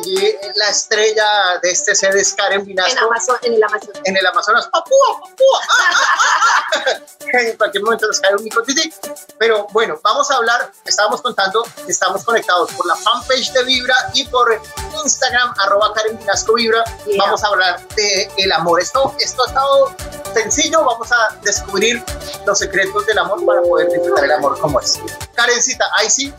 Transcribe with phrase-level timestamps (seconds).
[0.00, 1.26] Aquí la estrella
[1.62, 3.04] de este set es Karen En, Vinasco.
[3.04, 4.00] Amazon, en el Amazonas.
[4.04, 5.60] En el Amazonas, ¡Papúa, papúa!
[5.68, 7.10] ¡Ah, ah, ah!
[7.32, 8.92] en cualquier momento nos cae un micotiti.
[9.38, 13.94] Pero bueno, vamos a hablar, estábamos contando que estamos conectados por la fanpage de Vibra
[14.14, 14.60] y por
[15.04, 16.82] Instagram, arroba Karen Vinasco Vibra.
[17.04, 17.16] Yeah.
[17.18, 18.80] Vamos a hablar de el amor.
[18.80, 19.94] Esto, esto ha estado
[20.32, 22.02] sencillo, vamos a descubrir
[22.46, 24.98] los secretos del amor para poder disfrutar el amor como es.
[25.34, 26.32] Karencita, ahí sí,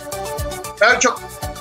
[0.80, 1.00] mejor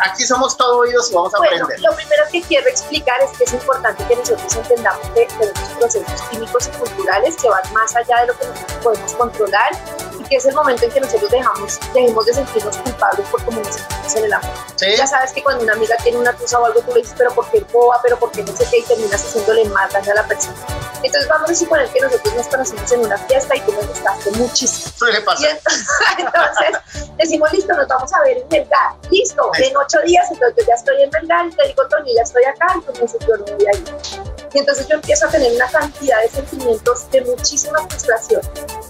[0.05, 1.81] aquí somos todo oídos y vamos a Bueno, aprender.
[1.91, 6.23] lo primero que quiero explicar es que es importante que nosotros entendamos que tenemos procesos
[6.31, 9.71] químicos y culturales que van más allá de lo que nosotros podemos controlar
[10.19, 13.61] y que es el momento en que nosotros dejamos, dejemos de sentirnos culpables por cómo
[13.61, 14.51] nos sentimos en el amor.
[14.77, 14.87] ¿Sí?
[14.97, 17.33] Ya sabes que cuando una amiga tiene una tusa o algo, tú le dices, pero
[17.35, 18.01] ¿por qué boba?
[18.03, 18.79] ¿Pero por qué no sé qué?
[18.79, 20.55] Y terminas haciéndole mal daño a la persona.
[21.03, 24.31] Entonces vamos a suponer que nosotros nos conocimos en una fiesta y tú me gustaste
[24.33, 24.93] muchísimo.
[24.99, 25.49] Suele Y pasar.
[25.51, 25.87] entonces,
[26.19, 28.95] entonces decimos, listo, nos vamos a ver en Melgar.
[29.11, 29.65] Listo, Eso.
[29.65, 32.45] en ocho días, entonces yo ya estoy en Melgar y te digo, Toño, ya estoy
[32.45, 34.40] acá, dices, yo no voy a ir.
[34.53, 38.41] Y entonces yo empiezo a tener una cantidad de sentimientos de muchísima frustración.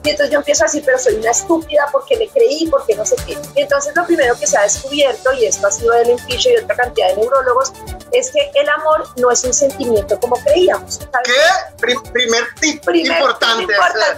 [0.03, 3.05] Y entonces yo empiezo a decir, pero soy una estúpida porque le creí, porque no
[3.05, 3.37] sé qué.
[3.55, 6.65] Y entonces lo primero que se ha descubierto, y esto ha sido Ellen Fisher y
[6.65, 7.73] otra cantidad de neurólogos,
[8.13, 10.95] es que el amor no es un sentimiento como creíamos.
[10.95, 11.11] ¿sabes?
[11.25, 11.77] ¿Qué?
[11.79, 13.75] Pri- primer tip Primer importante.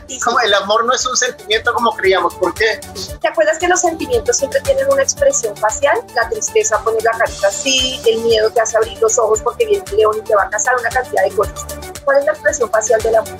[0.06, 2.34] tip como el amor no es un sentimiento como creíamos.
[2.36, 2.80] ¿Por qué?
[3.20, 6.00] ¿Te acuerdas que los sentimientos siempre tienen una expresión facial?
[6.14, 9.84] La tristeza pone la carita así, el miedo te hace abrir los ojos porque viene
[9.90, 13.00] el león y te va a cazar, una cantidad de ¿Cuál es la expresión facial
[13.02, 13.36] del amor?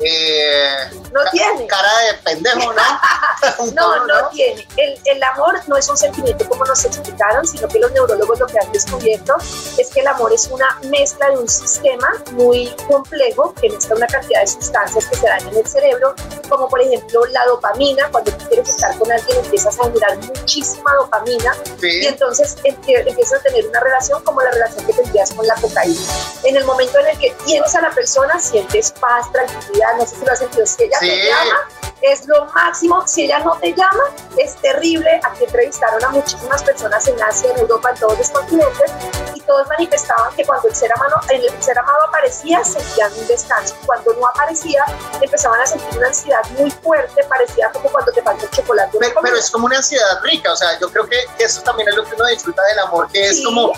[0.00, 0.66] Eh,
[1.12, 1.66] No ca- tiene.
[1.66, 2.82] Cara de pendejo, ¿no?
[3.74, 4.66] No, no tiene.
[4.76, 8.46] El, el amor no es un sentimiento como nos explicaron, sino que los neurólogos lo
[8.46, 9.34] que han descubierto
[9.78, 14.06] es que el amor es una mezcla de un sistema muy complejo que mezcla una
[14.06, 16.14] cantidad de sustancias que se dan en el cerebro,
[16.48, 18.08] como por ejemplo la dopamina.
[18.10, 21.54] Cuando tú quieres estar con alguien empiezas a generar muchísima dopamina
[22.02, 25.54] y entonces empie- empiezas a tener una relación como la relación que tendrías con la
[25.56, 26.00] cocaína.
[26.44, 30.16] En el momento en el que tienes a la persona, sientes paz, tranquilidad, no sé
[30.16, 31.05] si lo has sentido, si ella Sí.
[31.06, 31.68] Te llama,
[32.02, 34.04] es lo máximo, si ella no te llama,
[34.36, 35.20] es terrible.
[35.24, 38.92] Aquí entrevistaron a muchísimas personas en Asia, en Europa, en todos los continentes,
[39.34, 43.74] y todos manifestaban que cuando el ser amado, el ser amado aparecía, sentían un descanso.
[43.86, 44.84] Cuando no aparecía,
[45.20, 48.98] empezaban a sentir una ansiedad muy fuerte, parecía como cuando te falta el chocolate.
[48.98, 51.96] Pero, pero es como una ansiedad rica, o sea, yo creo que eso también es
[51.96, 53.72] lo que uno disfruta del amor, que es como,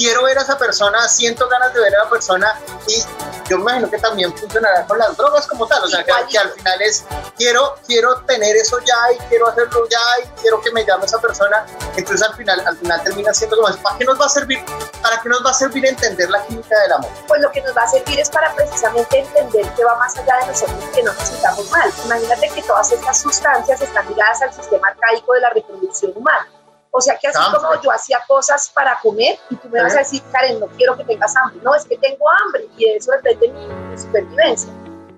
[0.00, 3.02] quiero ver a esa persona, siento ganas de ver a la persona y
[3.50, 6.50] yo me imagino que también funcionará con las drogas como tal, o sea, que, al
[6.52, 7.04] final es,
[7.36, 11.20] quiero, quiero tener eso ya y quiero hacerlo ya y quiero que me llame esa
[11.20, 14.64] persona, entonces al final, al final termina siendo como, ¿para qué nos va a servir?
[15.02, 17.10] ¿Para qué nos va a servir entender la química del amor?
[17.28, 20.38] pues lo que nos va a servir es para precisamente entender que va más allá
[20.40, 21.92] de nosotros y que no nos sintamos mal.
[22.06, 26.48] Imagínate que todas estas sustancias están ligadas al sistema arcaico de la reproducción humana.
[26.92, 30.00] O sea que así como yo hacía cosas para comer y tú me vas a
[30.00, 31.60] decir, Karen, no quiero que tengas hambre.
[31.62, 34.72] No, es que tengo hambre y de eso depende mi, mi supervivencia.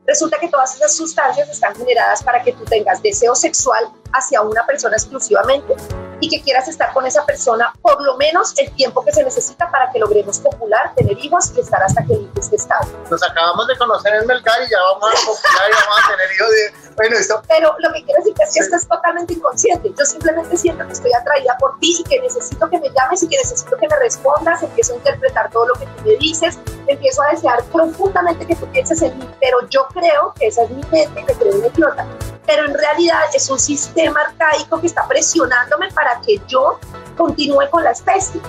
[0.07, 4.67] Resulta que todas esas sustancias están generadas para que tú tengas deseo sexual hacia una
[4.67, 5.77] persona exclusivamente
[6.23, 9.69] y que quieras estar con esa persona por lo menos el tiempo que se necesita
[9.71, 12.93] para que logremos copular, tener hijos y estar hasta que el hijo esté estable.
[13.11, 16.33] Nos acabamos de conocer en Melgar y ya vamos a popular y vamos a tener
[16.33, 19.93] hijos de, bueno, esto, Pero lo que quiero decir es que esto es totalmente inconsciente.
[19.99, 23.29] Yo simplemente siento que estoy atraída por ti y que necesito que me llames y
[23.29, 24.63] que necesito que me respondas.
[24.63, 26.59] Empiezo a interpretar todo lo que tú me dices.
[26.87, 29.29] Empiezo a desear profundamente que tú pienses en mí.
[29.41, 32.07] Pero yo creo que esa es mi mente y me creo una idiota.
[32.47, 36.79] Pero en realidad es un sistema arcaico que está presionándome para que yo
[37.17, 38.41] continúe con la especie.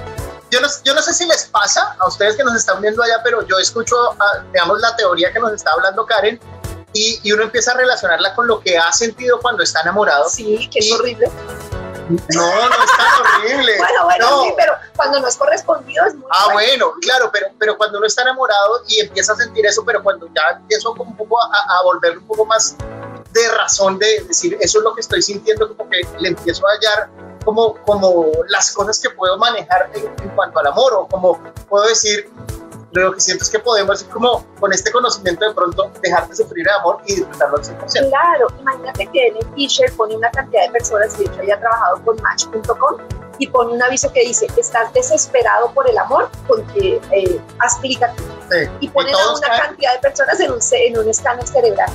[0.50, 3.22] yo no, yo no sé si les pasa a ustedes que nos están viendo allá,
[3.24, 6.40] pero yo escucho, ah, digamos, la teoría que nos está hablando Karen
[6.94, 10.30] y, y uno empieza a relacionarla con lo que ha sentido cuando está enamorado.
[10.30, 11.32] Sí, que es Y- horrible.
[12.10, 12.16] No,
[12.70, 13.76] no es tan horrible.
[13.78, 14.44] Bueno, bueno, No.
[14.44, 16.54] sí, pero cuando no es correspondido es muy Ah, fuerte.
[16.72, 20.28] bueno, claro, pero, pero cuando uno está enamorado y empieza a sentir eso, pero cuando
[20.36, 22.76] ya empiezo como un poco a, a volver un poco más
[23.34, 26.72] de razón de decir, eso es lo que estoy sintiendo, como que le empiezo a
[26.72, 27.10] hallar
[27.44, 31.86] como, como las cosas que puedo manejar en, en cuanto al amor, o como puedo
[31.88, 32.30] decir,
[32.92, 36.64] lo que siento es que podemos, como con este conocimiento de pronto, dejar de sufrir
[36.64, 38.10] de amor y disfrutarlo al 100%.
[38.10, 41.60] Claro, imagínate que Ellen Fisher pone una cantidad de personas, y de hecho ella ha
[41.60, 42.98] trabajado con Match.com,
[43.40, 48.02] y pone un aviso que dice, estás desesperado por el amor, porque eh, haz clic
[48.04, 48.24] aquí.
[48.52, 48.70] Sí.
[48.82, 51.90] Y ponen a todos una caen- cantidad de personas en un, en un escáner cerebral.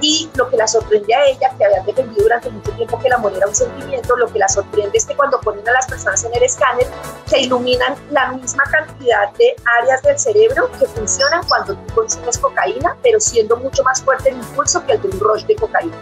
[0.00, 3.12] Y lo que la sorprende a ella, que había defendido durante mucho tiempo que el
[3.14, 6.22] amor era un sentimiento, lo que la sorprende es que cuando ponen a las personas
[6.24, 6.86] en el escáner,
[7.26, 12.96] se iluminan la misma cantidad de áreas del cerebro que funcionan cuando tú consumes cocaína,
[13.02, 15.96] pero siendo mucho más fuerte el impulso que el de un rush de cocaína.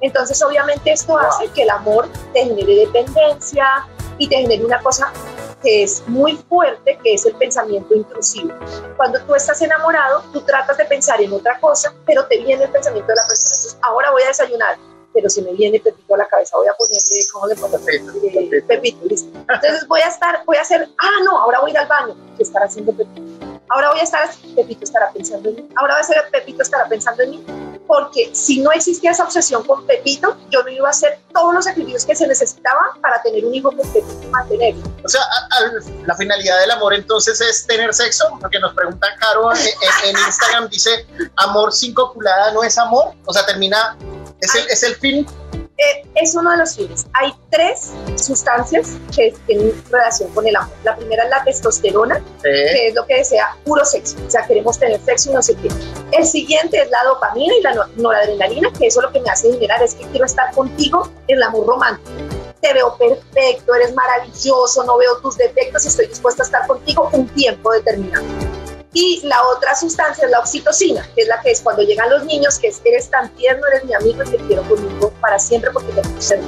[0.00, 3.64] Entonces, obviamente, esto hace que el amor te genere dependencia
[4.18, 5.12] y te genere una cosa
[5.62, 8.52] que es muy fuerte, que es el pensamiento intrusivo.
[8.96, 12.70] Cuando tú estás enamorado, tú tratas de pensar en otra cosa, pero te viene el
[12.70, 13.54] pensamiento de la persona.
[13.54, 14.76] Entonces, ahora voy a desayunar,
[15.14, 17.00] pero si me viene Pepito a la cabeza, voy a ponerle,
[17.32, 17.78] ¿cómo le pongo?
[17.78, 19.30] Pepito, Pepito, listo.
[19.38, 22.16] Entonces voy a estar, voy a hacer, ah, no, ahora voy a ir al baño,
[22.36, 23.22] ¿qué estará haciendo Pepito?
[23.68, 26.88] Ahora voy a estar, Pepito estará pensando en mí, ahora va a ser Pepito estará
[26.88, 27.44] pensando en mí,
[27.92, 31.66] porque si no existía esa obsesión con Pepito, yo no iba a hacer todos los
[31.66, 34.82] sacrificios que se necesitaban para tener un hijo con Pepito y mantenerlo.
[35.04, 35.20] O sea,
[36.06, 41.06] la finalidad del amor entonces es tener sexo, porque nos pregunta Caro en, Instagram, dice,
[41.36, 43.94] amor sin copulada no es amor, o sea, termina,
[44.40, 45.26] es el, es el fin
[45.78, 47.06] eh, es uno de los fines.
[47.14, 50.74] Hay tres sustancias que tienen relación con el amor.
[50.84, 54.16] La primera es la testosterona, que es lo que desea puro sexo.
[54.26, 55.68] O sea, queremos tener sexo y no sé qué.
[56.12, 59.82] El siguiente es la dopamina y la noradrenalina, que eso lo que me hace generar
[59.82, 62.10] es que quiero estar contigo en el amor romántico.
[62.60, 67.26] Te veo perfecto, eres maravilloso, no veo tus defectos, estoy dispuesta a estar contigo un
[67.28, 68.24] tiempo determinado.
[68.94, 72.24] Y la otra sustancia es la oxitocina, que es la que es cuando llegan los
[72.24, 75.70] niños, que es, eres tan tierno, eres mi amigo y te quiero conmigo para siempre
[75.70, 76.40] porque te ser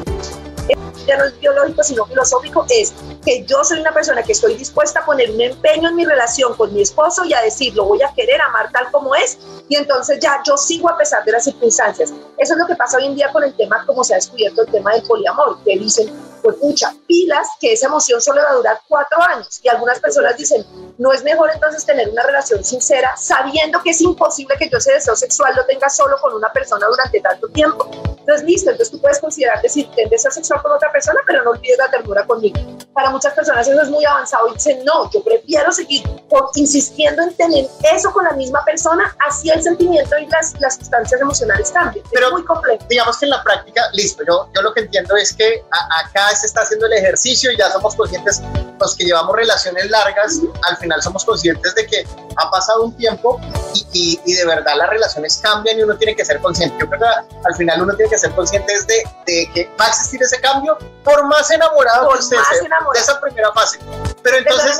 [1.06, 2.94] ya no es biológico, sino filosófico, es
[3.24, 6.54] que yo soy una persona que estoy dispuesta a poner un empeño en mi relación
[6.54, 9.38] con mi esposo y a decir, lo voy a querer, amar tal como es,
[9.68, 12.12] y entonces ya yo sigo a pesar de las circunstancias.
[12.38, 14.62] Eso es lo que pasa hoy en día con el tema, como se ha descubierto
[14.62, 16.10] el tema del poliamor, que dicen,
[16.44, 19.60] pues mucha pilas, que esa emoción solo va a durar cuatro años.
[19.62, 20.62] Y algunas personas dicen,
[20.98, 24.92] no es mejor entonces tener una relación sincera, sabiendo que es imposible que yo ese
[24.92, 27.88] deseo sexual lo tenga solo con una persona durante tanto tiempo.
[28.18, 31.50] Entonces, listo, entonces tú puedes considerar decir, ten deseo sexual con otra persona, pero no
[31.50, 32.58] olvides la ternura conmigo.
[32.92, 37.22] Para muchas personas eso es muy avanzado y dicen, no, yo prefiero seguir por, insistiendo
[37.22, 41.70] en tener eso con la misma persona, así el sentimiento y las, las sustancias emocionales
[41.70, 42.04] cambian.
[42.12, 42.84] Pero, es muy complejo.
[42.88, 45.64] Digamos que en la práctica, listo, yo, yo lo que entiendo es que
[46.04, 48.42] acá se está haciendo el ejercicio y ya somos conscientes,
[48.80, 53.40] los que llevamos relaciones largas, al final somos conscientes de que ha pasado un tiempo
[53.74, 56.76] y, y, de verdad las relaciones cambian y uno tiene que ser consciente.
[56.80, 59.88] Yo creo que al final uno tiene que ser consciente de, de que va a
[59.88, 63.78] existir ese cambio por más enamorado por que usted sea de esa primera fase.
[64.22, 64.78] Pero entonces...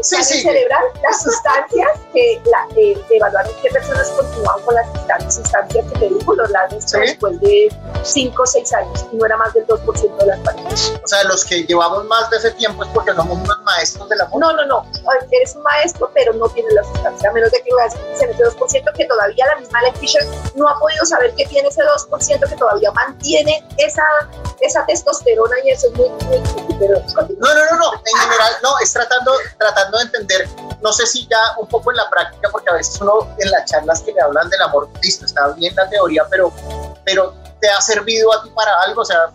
[0.00, 0.40] sí, sí.
[0.40, 6.08] celebrar las sustancias que la, eh, evaluaron qué personas continúan con las sustancias que te
[6.08, 7.68] digo, los lados después de
[8.02, 10.63] 5 o 6 años y no era más del 2% de las parejas.
[10.64, 14.20] O sea, los que llevamos más de ese tiempo es porque somos unos maestros del
[14.20, 14.40] amor.
[14.40, 14.86] No, no, no.
[15.30, 18.44] Eres un maestro, pero no tienes la sustancia, a menos de que veas en ese
[18.44, 22.48] 2% que todavía la misma Ellen Fisher no ha podido saber que tiene ese 2%
[22.48, 24.04] que todavía mantiene esa,
[24.60, 26.42] esa testosterona y eso es muy, muy,
[26.78, 27.00] pero,
[27.38, 30.48] no, no, no, no, en general no, es tratando, tratando de entender,
[30.80, 33.70] no sé si ya un poco en la práctica, porque a veces uno en las
[33.70, 36.52] charlas que le hablan del amor, listo, está bien la teoría, pero,
[37.04, 37.34] pero
[37.64, 39.30] te ha servido a ti para algo, o sea,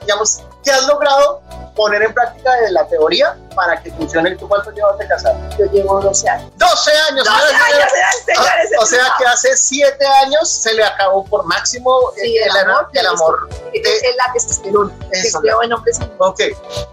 [0.00, 1.40] digamos, ¿qué has logrado
[1.76, 4.36] poner en práctica de la teoría para que funcione.
[4.36, 5.34] ¿Tú cuánto llevas de casar?
[5.58, 6.50] Yo llevo 12 años.
[6.56, 7.24] 12 años.
[7.24, 7.92] 12 años,
[8.26, 12.56] señores, o, sea que hace 7 años se le acabó por máximo sí, el, el,
[12.68, 12.88] amor.
[12.92, 14.92] El amor de, es la testosterona.
[15.10, 16.00] Que en hombres.
[16.18, 16.40] Ok.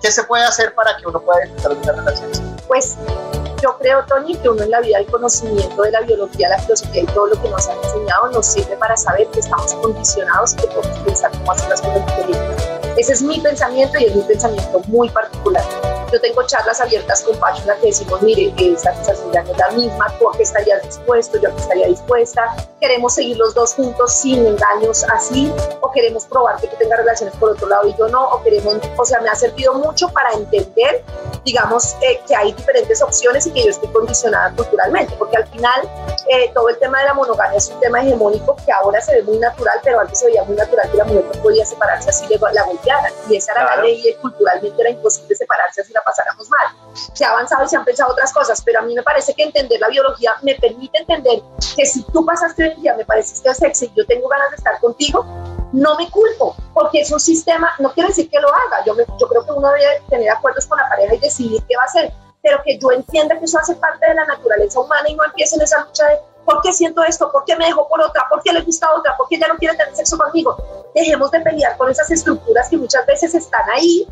[0.02, 2.58] ¿Qué se puede hacer para que uno pueda disfrutar de una relación?
[2.68, 2.96] Pues
[3.62, 7.04] yo creo, Tony, que uno en la vida el conocimiento de la biología, la filosofía
[7.04, 10.58] y todo lo que nos han enseñado nos sirve para saber que estamos condicionados y
[10.58, 12.70] que podemos pensar cómo hacer las cosas diferentes.
[12.98, 15.64] Ese es mi pensamiento y es mi pensamiento muy particular.
[16.12, 19.72] Yo tengo charlas abiertas con páginas que decimos, mire, esa sensación ya no es la
[19.72, 23.74] misma, tú a qué estarías dispuesto, yo a qué estaría dispuesta, queremos seguir los dos
[23.74, 27.96] juntos sin engaños así, o queremos probar que tú tengas relaciones por otro lado y
[27.98, 31.04] yo no, o queremos, o sea, me ha servido mucho para entender,
[31.44, 35.90] digamos, eh, que hay diferentes opciones y que yo estoy condicionada culturalmente, porque al final
[36.30, 39.24] eh, todo el tema de la monogamia es un tema hegemónico que ahora se ve
[39.24, 42.28] muy natural, pero antes se veía muy natural que la mujer no podía separarse así
[42.28, 46.50] de la golpearan, y esa era la ley y culturalmente era imposible separarse así pasáramos
[46.50, 46.94] mal.
[47.14, 49.44] Se ha avanzado y se han pensado otras cosas, pero a mí me parece que
[49.44, 51.42] entender la biología me permite entender
[51.76, 54.80] que si tú pasaste el día, me pareciste sexy y yo tengo ganas de estar
[54.80, 55.26] contigo,
[55.74, 59.28] no me culpo, porque es un sistema, no quiere decir que lo haga, yo, yo
[59.28, 62.14] creo que uno debe tener acuerdos con la pareja y decidir qué va a hacer,
[62.42, 65.56] pero que yo entienda que eso hace parte de la naturaleza humana y no empiece
[65.56, 67.30] en esa lucha de ¿por qué siento esto?
[67.30, 68.24] ¿Por qué me dejo por otra?
[68.30, 69.18] ¿Por qué le gusta otra?
[69.18, 70.56] ¿Por qué ya no quiere tener sexo conmigo?
[70.96, 74.08] Dejemos de pelear con esas estructuras que muchas veces están ahí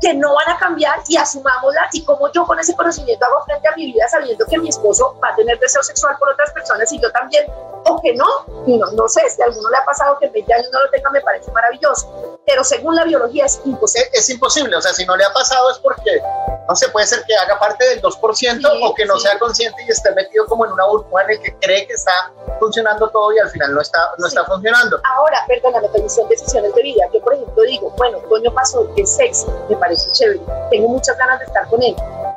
[0.00, 3.68] que no van a cambiar y asumámosla y como yo con ese conocimiento hago frente
[3.68, 6.92] a mi vida sabiendo que mi esposo va a tener deseo sexual por otras personas
[6.92, 7.46] y yo también,
[7.84, 8.26] o que no,
[8.66, 10.90] no, no sé, si a alguno le ha pasado que en 20 años no lo
[10.90, 14.08] tenga, me parece maravilloso, pero según la biología es imposible.
[14.12, 16.20] Es, es imposible, o sea, si no le ha pasado es porque,
[16.68, 19.22] no sé, puede ser que haga parte del 2% sí, o que no sí.
[19.22, 22.32] sea consciente y esté metido como en una burbuja en el que cree que está
[22.58, 24.36] funcionando todo y al final no está, no sí.
[24.36, 25.00] está funcionando.
[25.16, 27.04] Ahora, perdóname, pero son decisiones de vida.
[27.12, 30.40] Yo, por ejemplo, digo, bueno, Toño pasó, es sexy, me parece chévere,
[30.70, 31.94] tengo muchas ganas de estar con él,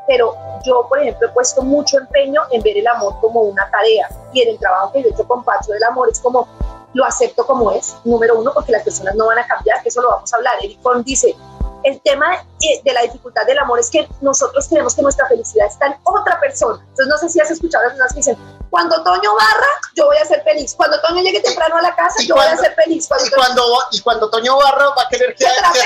[0.07, 4.07] pero yo, por ejemplo, he puesto mucho empeño en ver el amor como una tarea
[4.33, 6.47] y en el trabajo que yo he hecho con Pacho del amor es como
[6.93, 10.01] lo acepto como es, número uno, porque las personas no van a cambiar, que eso
[10.01, 10.53] lo vamos a hablar.
[10.61, 11.35] Eric Fromm dice,
[11.83, 15.67] el tema de, de, la dificultad del amor es que nosotros creemos que nuestra felicidad
[15.67, 16.79] está en otra persona.
[16.81, 20.05] Entonces, no sé si has escuchado a las personas que dicen, cuando Toño barra, yo
[20.05, 20.73] voy a ser feliz.
[20.75, 23.07] Cuando Toño llegue temprano a la casa, yo cuando, voy a ser feliz.
[23.07, 25.83] Cuando y, cuando, y cuando Toño barra, va a querer que te atrape.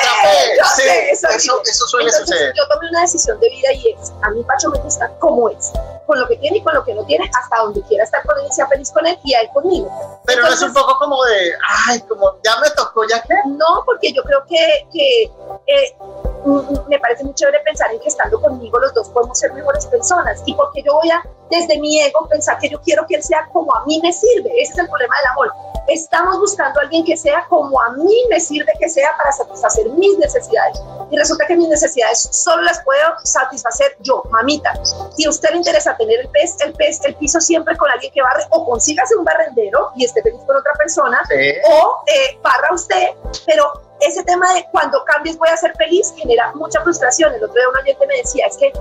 [0.75, 2.53] Sí, eso, eso, eso, suele Entonces, suceder.
[2.55, 5.71] Yo tomé una decisión de vida y es, a mí Pacho me gusta como es.
[6.05, 8.37] Con lo que tiene y con lo que no tiene, hasta donde quiera estar con
[8.39, 9.89] él y sea feliz con él y a él conmigo.
[10.25, 11.53] Pero Entonces, no es un poco como de,
[11.87, 13.33] ay, como ya me tocó, ya que.
[13.47, 15.31] No, porque yo creo que, que
[15.67, 15.95] eh,
[16.87, 20.41] me parece muy chévere pensar en que estando conmigo los dos podemos ser mejores personas
[20.45, 23.47] y porque yo voy a desde mi ego pensar que yo quiero que él sea
[23.51, 24.49] como a mí me sirve.
[24.61, 25.53] Ese es el problema del amor.
[25.87, 29.89] Estamos buscando a alguien que sea como a mí me sirve que sea para satisfacer
[29.89, 30.81] mis necesidades.
[31.11, 34.73] Y resulta que mis necesidades solo las puedo satisfacer yo, mamita.
[35.15, 38.11] Si a usted le interesa tener el pez, el pez, el piso siempre con alguien
[38.13, 41.35] que barre, o consígase un barrendero y esté feliz con otra persona, sí.
[41.69, 43.09] o eh, barra usted,
[43.45, 47.33] pero ese tema de cuando cambies voy a ser feliz genera mucha frustración.
[47.33, 48.71] El otro día un oyente me decía, es que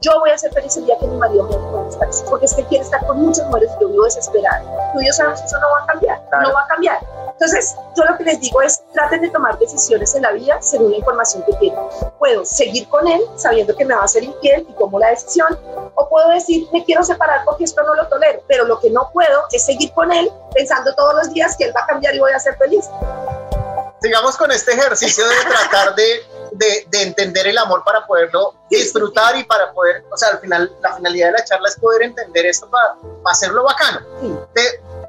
[0.00, 2.64] yo voy a ser feliz el día que mi marido me estar porque es que
[2.64, 4.62] quiere estar con muchas mujeres y yo vivo desesperada.
[4.92, 6.48] Tú y yo sabemos que eso no va a cambiar, claro.
[6.48, 6.98] no va a cambiar.
[7.32, 10.90] Entonces, yo lo que les digo es, traten de tomar decisiones en la vida según
[10.90, 11.80] la información que tienen.
[12.18, 15.58] Puedo seguir con él sabiendo que me va a hacer infiel y tomo la decisión,
[15.94, 19.10] o puedo decir, me quiero separar porque esto no lo tolero, pero lo que no
[19.12, 22.18] puedo es seguir con él pensando todos los días que él va a cambiar y
[22.18, 22.88] voy a ser feliz
[24.00, 29.36] sigamos con este ejercicio de tratar de, de, de, entender el amor para poderlo disfrutar
[29.36, 32.46] y para poder, o sea, al final, la finalidad de la charla es poder entender
[32.46, 34.00] esto para, para hacerlo bacano.
[34.54, 34.62] De,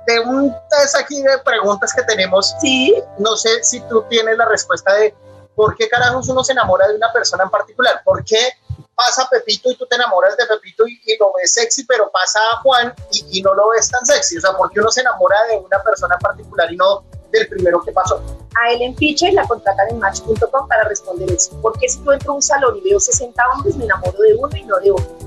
[0.07, 2.95] de un test aquí de preguntas que tenemos, sí.
[3.17, 5.15] no sé si tú tienes la respuesta de
[5.55, 8.53] por qué carajos uno se enamora de una persona en particular, por qué
[8.95, 12.39] pasa Pepito y tú te enamoras de Pepito y, y lo ves sexy, pero pasa
[12.51, 15.01] a Juan y, y, no lo ves tan sexy, o sea, por qué uno se
[15.01, 18.21] enamora de una persona en particular y no del primero que pasó.
[18.55, 21.57] A Ellen Fischer la contratan en Match.com para responder eso.
[21.61, 24.55] Porque si yo entro a un salón y veo 60 hombres, me enamoro de uno
[24.55, 25.17] y no de otro.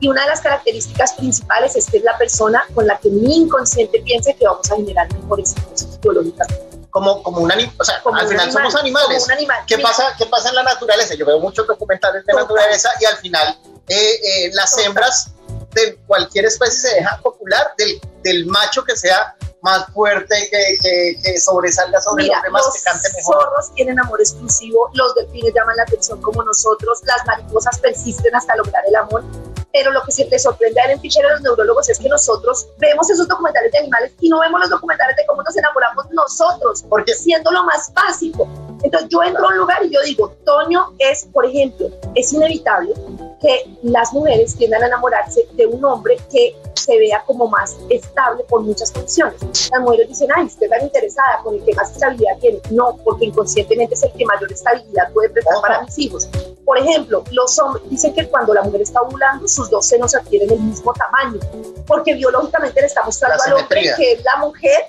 [0.00, 3.36] Y una de las características principales es que es la persona con la que mi
[3.36, 6.46] inconsciente piensa que vamos a generar mejores cosas biológicas.
[6.90, 9.08] Como, como un animal, o sea, como al final animal, somos animales.
[9.08, 9.58] Como un animal.
[9.66, 11.14] ¿Qué Mira, pasa, ¿Qué pasa en la naturaleza?
[11.14, 12.44] Yo veo muchos documentales de Total.
[12.44, 13.58] naturaleza y al final
[13.88, 14.86] eh, eh, las Total.
[14.86, 15.30] hembras
[15.72, 19.34] de cualquier especie se dejan popular del, del macho que sea
[19.64, 23.42] más fuerte, que, que, que sobresalga sobre Mira, los demás, los que cante mejor.
[23.42, 28.54] zorros tienen amor exclusivo, los delfines llaman la atención como nosotros, las mariposas persisten hasta
[28.56, 29.24] lograr el amor.
[29.72, 32.68] Pero lo que siempre sorprende a Ellen Fischer y a los neurólogos es que nosotros
[32.78, 36.84] vemos esos documentales de animales y no vemos los documentales de cómo nos enamoramos nosotros,
[36.88, 38.46] Porque siendo lo más básico.
[38.84, 42.92] Entonces yo entro a un lugar y yo digo, Toño es, por ejemplo, es inevitable
[43.40, 48.44] que las mujeres tiendan a enamorarse de un hombre que se vea como más estable
[48.44, 49.40] por muchas condiciones.
[49.70, 52.60] Las mujeres dicen, ay, estoy tan interesada con el que más estabilidad tiene.
[52.70, 56.28] No, porque inconscientemente es el que mayor estabilidad puede prestar para mis hijos.
[56.64, 60.50] Por ejemplo, los hombres dicen que cuando la mujer está ovulando, sus dos senos adquieren
[60.50, 61.38] el mismo tamaño,
[61.86, 64.86] porque biológicamente le está mostrando al hombre que es la mujer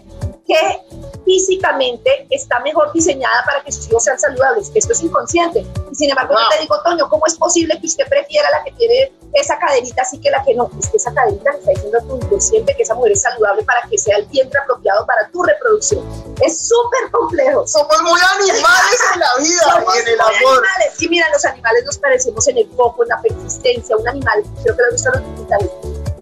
[0.47, 0.81] que
[1.25, 4.71] físicamente está mejor diseñada para que sus hijos sean saludables.
[4.73, 5.65] Esto es inconsciente.
[5.91, 6.43] Y sin embargo, Wow.
[6.43, 10.03] yo te digo, Toño, ¿cómo es posible que usted prefiera la que tiene esa caderita
[10.03, 10.69] así que la que no?
[10.79, 13.63] Es que esa caderita le está diciendo a tu inconsciente que esa mujer es saludable
[13.63, 16.03] para que sea el vientre apropiado para tu reproducción.
[16.41, 17.65] Es súper complejo.
[17.67, 20.33] Somos muy animales en la vida Somos y en el amor.
[20.35, 21.01] animales.
[21.01, 23.97] Y mira, los animales nos parecemos en el foco, en la persistencia.
[23.97, 25.71] Un animal, creo que lo en los documentales,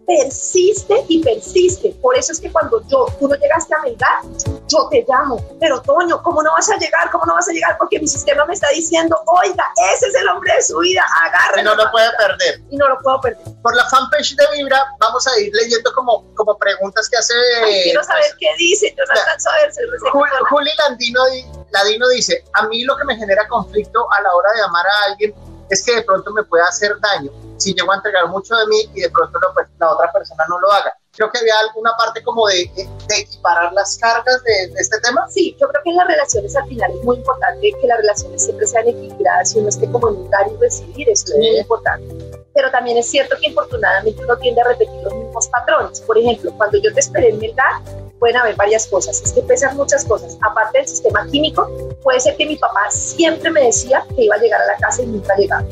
[0.05, 1.95] persiste y persiste.
[2.01, 4.21] Por eso es que cuando yo, tú no llegaste a Melgar,
[4.67, 5.39] yo te llamo.
[5.59, 7.09] Pero Toño, ¿cómo no vas a llegar?
[7.11, 7.77] ¿Cómo no vas a llegar?
[7.77, 11.61] Porque mi sistema me está diciendo, oiga, ese es el hombre de su vida, agárrelo.
[11.61, 12.61] Y no lo puede perder.
[12.69, 13.43] Y no lo puedo perder.
[13.61, 17.33] Por la fanpage de Vibra vamos a ir leyendo como, como preguntas que hace...
[17.63, 19.71] Ay, quiero saber pues, qué dice, yo no alcanzo a ver,
[20.11, 20.47] Jul-.
[20.49, 24.51] Juli Landino, di- Ladino dice, a mí lo que me genera conflicto a la hora
[24.53, 25.33] de amar a alguien
[25.73, 28.89] es que de pronto me pueda hacer daño si llego a entregar mucho de mí
[28.93, 30.93] y de pronto lo- la otra persona no lo haga.
[31.15, 32.69] creo que había alguna parte como de,
[33.07, 35.27] de equiparar las cargas de, de, este tema.
[35.29, 38.43] Sí, yo creo que en las relaciones al final es muy importante que las relaciones
[38.43, 41.59] siempre sean equilibradas y uno esté como en un dar y recibir, eso es muy
[41.59, 42.43] importante.
[42.55, 46.01] Pero también es cierto que infortunadamente uno tiende a repetir los mismos patrones.
[46.01, 47.81] Por ejemplo, cuando yo te esperé en verdad,
[48.23, 49.21] pueden haber varias cosas.
[49.21, 50.37] Es que pesan muchas cosas.
[50.39, 51.69] Aparte del sistema químico,
[52.01, 55.03] puede ser que mi papá siempre me decía que iba a llegar a la casa
[55.03, 55.65] y nunca llegaba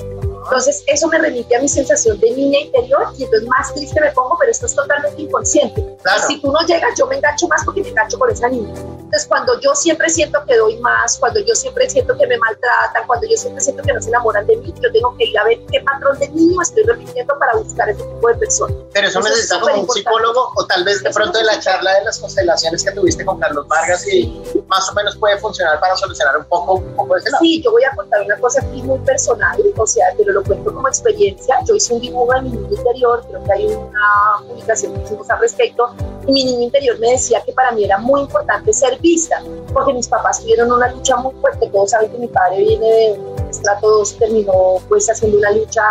[0.44, 4.12] entonces, eso me remite a mi sensación de niña interior y entonces más triste me
[4.12, 5.98] pongo, pero esto es totalmente inconsciente.
[6.28, 8.74] Si tú no llegas, yo me engancho más porque me engancho con esa niña.
[8.74, 13.06] Entonces, cuando yo siempre siento que doy más, cuando yo siempre siento que me maltratan,
[13.08, 15.44] cuando yo siempre siento que no se enamoran de mí, yo tengo que ir a
[15.44, 18.78] ver qué patrón de niño estoy repitiendo para buscar ese tipo de personas.
[18.94, 22.06] Pero eso, necesita como un psicólogo o tal vez de pronto de la charla de
[22.06, 26.38] las constelaciones que tuviste con Carlos Vargas y más o menos puede funcionar para solucionar
[26.38, 27.44] un poco, un poco ese lado.
[27.44, 30.74] Sí, yo voy a contar una cosa aquí muy personal, o sea, pero lo cuento
[30.74, 31.58] como experiencia.
[31.66, 35.30] Yo hice un dibujo de mi niño interior, creo que hay una publicación que hicimos
[35.30, 35.90] al respecto,
[36.28, 39.42] y mi niño interior me decía que para mí era muy importante ser vista,
[39.74, 41.70] porque mis papás tuvieron una lucha muy fuerte.
[41.70, 45.84] Todos saben que mi padre viene de un estrato 2, terminó pues haciendo una lucha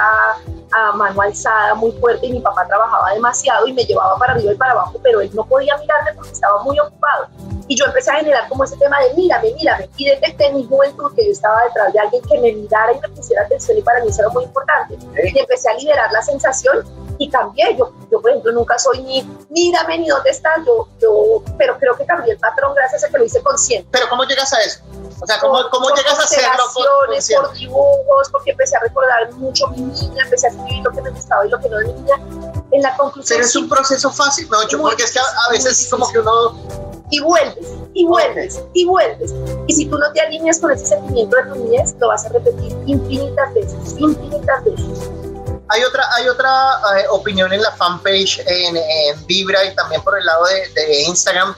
[0.72, 4.52] a mano alzada muy fuerte y mi papá trabajaba demasiado y me llevaba para arriba
[4.52, 7.26] y para abajo, pero él no podía mirarme porque estaba muy ocupado.
[7.70, 9.88] Y yo empecé a generar como ese tema de mírame, mírame.
[9.96, 12.98] Y detecté en mi juventud que yo estaba detrás de alguien que me mirara y
[12.98, 14.98] me pusiera atención y para mí eso era muy importante.
[15.22, 16.84] Y empecé a liberar la sensación
[17.16, 17.76] y cambié.
[17.76, 21.96] Yo, yo, por ejemplo, nunca soy ni mírame ni dónde estás, yo, yo, pero creo
[21.96, 23.88] que cambié el patrón gracias a que lo hice consciente.
[23.92, 24.80] Pero ¿cómo llegas a eso?
[25.22, 26.64] O sea, ¿cómo, cómo llegas a hacerlo?
[26.74, 31.02] Por, por dibujos, porque empecé a recordar mucho mi niña, empecé a escribir lo que
[31.02, 32.16] me gustaba y lo que no de mi niña.
[32.72, 33.36] En la conclusión.
[33.36, 36.18] Pero es un proceso fácil, no, yo, porque es que a, a veces como que
[36.20, 36.54] uno
[37.10, 39.34] y vuelves, y vuelves, y vuelves.
[39.66, 42.28] Y si tú no te alineas con ese sentimiento de tu niñez, lo vas a
[42.28, 45.10] repetir infinitas veces, infinitas veces.
[45.70, 46.50] Hay otra, hay otra
[46.98, 51.02] eh, opinión en la fanpage, en, en, Vibra y también por el lado de, de
[51.02, 51.54] Instagram.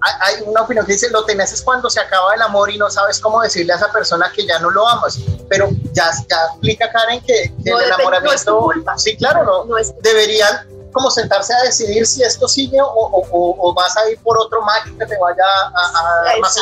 [0.00, 2.78] Hay, hay, una opinión que dice, lo tenés es cuando se acaba el amor y
[2.78, 5.18] no sabes cómo decirle a esa persona que ya no lo amas.
[5.48, 8.72] Pero ya, ya explica Karen que, que no el enamoramiento...
[8.84, 9.64] No sí, claro, no.
[9.64, 14.10] no es deberían como sentarse a decidir si esto sigue o, o, o vas a
[14.10, 15.44] ir por otro match que te vaya
[15.74, 16.56] a, a más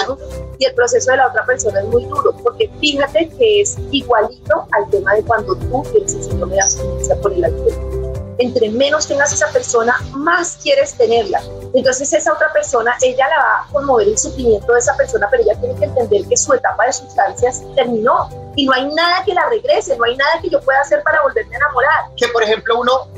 [0.59, 4.67] Y el proceso de la otra persona es muy duro, porque fíjate que es igualito
[4.73, 8.07] al tema de cuando tú tienes el síndrome de abstinencia por el alcohol.
[8.39, 11.43] Entre menos tengas esa persona, más quieres tenerla.
[11.75, 15.43] Entonces esa otra persona, ella la va a conmover el sufrimiento de esa persona, pero
[15.43, 19.35] ella tiene que entender que su etapa de sustancias terminó y no hay nada que
[19.35, 22.15] la regrese, no hay nada que yo pueda hacer para volverme a enamorar.
[22.17, 23.09] Que por ejemplo uno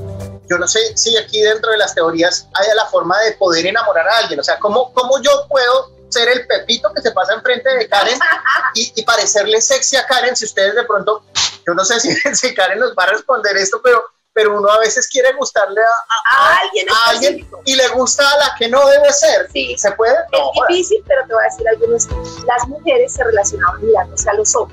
[0.48, 4.09] yo no sé si aquí dentro de las teorías haya la forma de poder enamorar
[4.09, 4.40] a alguien.
[4.40, 8.18] O sea, ¿cómo, cómo yo puedo ser el pepito que se pasa enfrente de Karen
[8.74, 11.24] y, y parecerle sexy a Karen si ustedes de pronto,
[11.66, 14.02] yo no sé si, si Karen nos va a responder esto, pero
[14.35, 18.26] pero uno a veces quiere gustarle a, a, a alguien, a alguien y le gusta
[18.26, 19.46] a la que no debe ser.
[19.52, 19.76] Sí.
[19.76, 20.14] ¿Se puede?
[20.33, 21.87] No, es difícil, pero te voy a decir algo.
[22.46, 24.72] Las mujeres se relacionaban mirándose a los ojos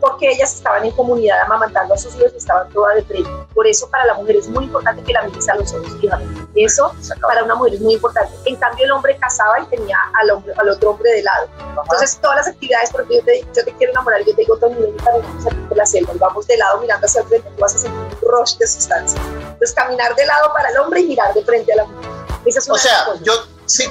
[0.00, 3.30] porque ellas estaban en comunidad amamantando a sus hijos y estaban todas de frente.
[3.54, 6.24] Por eso para la mujer es muy importante que la mires a los ojos, fíjate.
[6.54, 8.34] Eso para una mujer es muy importante.
[8.44, 11.48] En cambio el hombre casaba y tenía al, hombre, al otro hombre de lado.
[11.82, 14.74] Entonces todas las actividades, porque yo te, yo te quiero enamorar, yo te digo, Tony,
[14.74, 18.18] vamos a la selva, vamos de lado mirando hacia el frente, tú vas a sentir
[18.22, 19.20] un rush de sustancia.
[19.20, 22.10] Entonces caminar de lado para el hombre y mirar de frente a la mujer.
[22.44, 23.32] Esa es una o sea, yo
[23.64, 23.88] sí,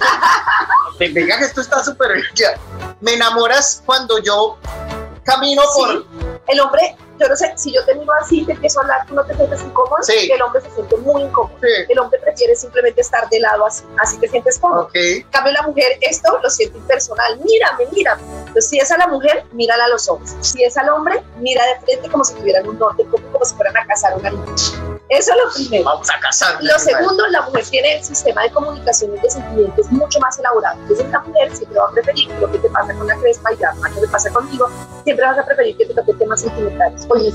[1.00, 2.24] venga que esto está súper
[3.02, 4.58] me enamoras cuando yo
[5.24, 5.82] camino Sí.
[5.82, 6.06] por
[6.48, 9.16] El hombre, yo no sé, si yo te miro así, te empiezo a hablar, tú
[9.16, 10.30] no te sientes incómodo, Sí.
[10.30, 11.56] el hombre se siente muy incómodo.
[11.62, 11.68] Sí.
[11.88, 14.84] El hombre prefiere simplemente estar de lado así, así te sientes cómodo.
[14.84, 14.96] Ok.
[14.96, 17.40] En cambio, la mujer esto lo siente impersonal.
[17.40, 18.22] Mírame, mírame.
[18.40, 20.36] Entonces, si es a la mujer, mírala a los ojos.
[20.42, 23.56] Si es al hombre, mira de frente como si tuvieran un norte, como, como si
[23.56, 24.93] fueran a cazar una niña.
[25.10, 25.86] Eso es lo primero.
[25.86, 26.58] Vamos a casar.
[26.62, 30.80] Lo segundo, la mujer tiene el sistema de comunicación y de sentimientos mucho más elaborado.
[30.82, 33.58] Entonces, la mujer siempre va a preferir lo que te pasa con la crespa y
[33.58, 34.70] la que te pasa conmigo,
[35.04, 37.06] siempre vas a preferir que te toque temas sentimentales.
[37.10, 37.32] Oye,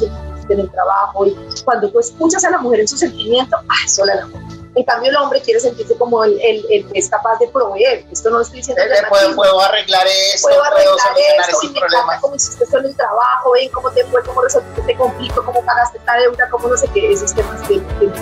[0.49, 1.27] en el trabajo.
[1.27, 4.58] Y cuando tú escuchas a la mujer en su sentimiento, ¡ah, sola la mujer!
[4.79, 8.05] En cambio, el hombre quiere sentirse como el, el, el que es capaz de proveer.
[8.13, 8.81] Esto no lo estoy diciendo.
[8.81, 11.79] Eh, de eh, puedo, puedo arreglar esto, puedo puedo, arreglar solucionar esto, y esos me
[11.81, 15.65] encanta cómo hiciste en el trabajo, ven cómo te fue, cómo resolviste este conflicto, cómo
[15.65, 18.13] pagaste esta deuda, cómo no sé qué, esos temas que, que.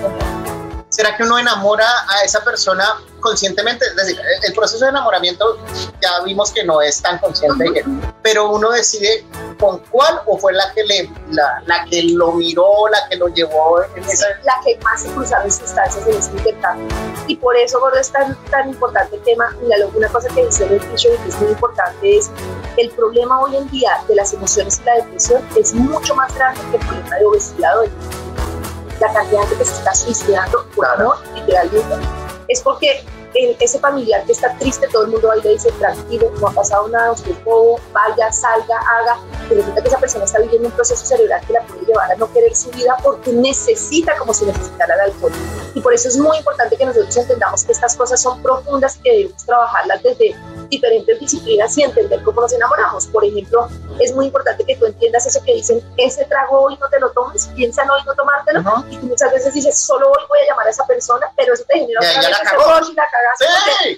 [0.89, 3.85] ¿Será que uno enamora a esa persona conscientemente?
[3.87, 5.59] Es decir, el- proceso de enamoramiento
[6.01, 7.85] ya vimos que no es tan consciente, que-
[8.23, 9.27] pero uno decide
[9.61, 13.29] con cuál o fue la que le la, la que lo miró, la que lo
[13.29, 16.89] llevó en esa la que más se cruzaron sustancias en ese intercambio.
[17.27, 19.55] Y por eso, Gordo, es tan, tan importante el tema.
[19.63, 22.31] Mira, una cosa que dice el Fisher y que es muy importante es
[22.77, 26.61] el problema hoy en día de las emociones y la depresión es mucho más grande
[26.71, 27.91] que el problema de obesidad o de
[29.01, 31.95] la cantidad de gente que se está suicidando por amor, literalmente,
[32.49, 36.31] es porque ese familiar que está triste, todo el mundo va y le dice, tranquilo,
[36.41, 39.19] no ha pasado nada, usted es bobo, vaya, salga, haga,
[39.51, 42.17] y resulta que esa persona está viviendo un proceso cerebral que la puede llevar a
[42.17, 45.33] no querer su vida porque necesita como si necesitara el alcohol.
[45.75, 49.03] Y por eso es muy importante que nosotros entendamos que estas cosas son profundas y
[49.03, 50.35] que debemos trabajarlas desde
[50.69, 53.07] diferentes disciplinas y entender cómo nos enamoramos.
[53.07, 53.69] Por ejemplo,
[54.01, 57.11] es muy importante que tú entiendas eso que dicen, ese trago hoy no te lo
[57.11, 60.51] tomes, piensa en hoy no tomártelo, y tú muchas veces dices, solo hoy voy a
[60.51, 62.95] llamar a esa persona, pero eso te genera otra vez la ese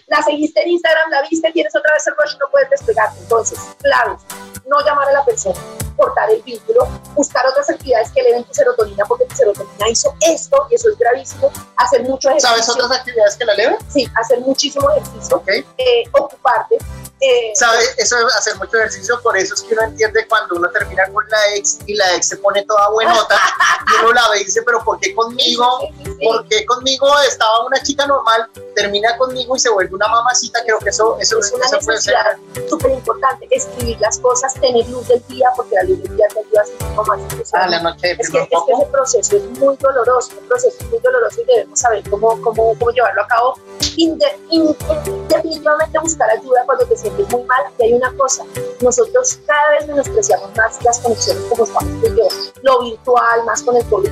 [0.06, 3.18] la seguiste en Instagram, la viste, tienes otra vez el rush y no puedes despegarte.
[3.20, 4.18] Entonces, claro,
[4.66, 5.58] no llamar a la persona,
[5.98, 10.66] cortar el vínculo, buscar otras actividades que eleven tu serotonina, porque tu serotonina hizo esto,
[10.70, 12.50] y eso es gravísimo, hacer mucho ejercicio.
[12.50, 13.76] ¿Sabes otras actividades que la eleven?
[13.88, 15.42] Sí, hacer muchísimo ejercicio,
[15.76, 16.78] eh, ocuparte.
[17.20, 17.96] Eh, ¿Sabes?
[17.98, 21.28] Eso es hacer mucho ejercicio, por eso es que uno entiende cuando uno termina con
[21.28, 23.36] la ex y la ex se pone toda buenota,
[23.90, 25.80] y uno la ve y dice, pero ¿por qué conmigo?
[26.22, 30.60] ¿Por qué conmigo estaba una chica normal, termina conmigo y se vuelve una mamacita?
[30.64, 32.36] Creo que eso, eso, es una necesidad
[32.68, 36.60] súper importante, escribir las cosas, tener luz del día, porque la del día te ayuda
[36.60, 40.32] a sentir más Ah, la noche es que, es que ese proceso es muy doloroso,
[40.40, 43.54] un proceso muy doloroso y debemos saber cómo, cómo, cómo llevarlo a cabo.
[45.28, 47.64] definitivamente buscar ayuda cuando te sientes muy mal.
[47.78, 48.44] Y hay una cosa,
[48.80, 52.28] nosotros cada vez menospreciamos más las conexiones como estamos tú yo,
[52.62, 54.10] lo virtual, más con el COVID,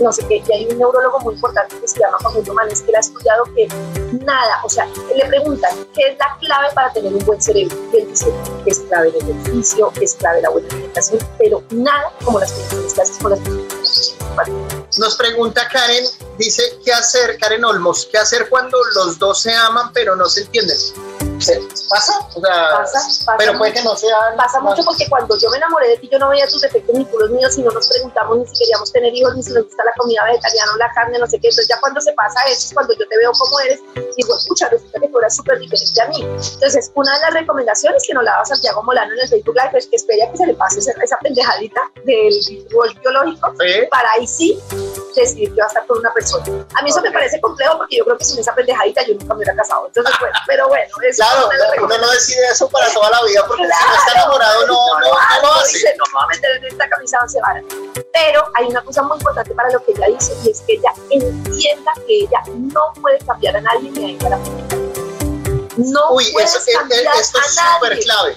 [0.00, 0.42] no sé qué.
[0.48, 3.44] Y hay un neurólogo muy importante que se llama Facundo Manes, que le ha estudiado
[3.54, 3.68] que
[4.24, 7.76] nada, o sea, le preguntan qué es la clave para tener un buen cerebro.
[7.92, 8.32] Y él dice
[8.66, 13.30] es clave el ejercicio, es clave la buena alimentación, pero nada como las haces con
[13.30, 13.40] las.
[14.98, 16.04] Nos pregunta Karen,
[16.38, 18.08] dice, ¿qué hacer, Karen Olmos?
[18.10, 20.76] ¿Qué hacer cuando los dos se aman pero no se entienden?
[21.88, 22.18] ¿Pasa?
[22.34, 24.16] O sea, pasa, pasa pero puede que no sea.
[24.36, 27.04] Pasa mucho porque cuando yo me enamoré de ti, yo no veía tus defectos ni
[27.04, 29.64] tú los míos y no nos preguntamos ni si queríamos tener hijos, ni si nos
[29.64, 31.48] gusta la comida vegetariana o la carne, no sé qué.
[31.48, 33.80] Entonces, ya cuando se pasa eso, es cuando yo te veo como eres,
[34.16, 36.22] digo, escucha, resulta que tú eras súper diferente a mí.
[36.22, 39.86] Entonces, una de las recomendaciones que nos daba Santiago Molano en el Facebook Live es
[39.86, 43.52] que espere a que se le pase esa, pendejadita del rol biológico
[43.90, 44.60] para ahí sí
[45.14, 46.44] decidir que va a estar con una persona.
[46.74, 49.34] A mí eso me parece complejo porque yo creo que sin esa pendejadita yo nunca
[49.34, 49.86] me hubiera casado.
[49.86, 51.48] Entonces, bueno, pero bueno, eso Claro,
[51.82, 55.00] uno no decide eso para toda la vida porque si no está enamorado no, no,
[55.00, 55.78] no, no lo hace.
[55.78, 57.64] Dice, no me voy a meter en esta camisa once varas.
[58.12, 60.92] Pero hay una cosa muy importante para lo que ella dice y es que ella
[61.10, 64.38] entienda que ella no puede cambiar a nadie ni a ella la
[65.76, 68.36] No Uy, eso, esto es súper clave.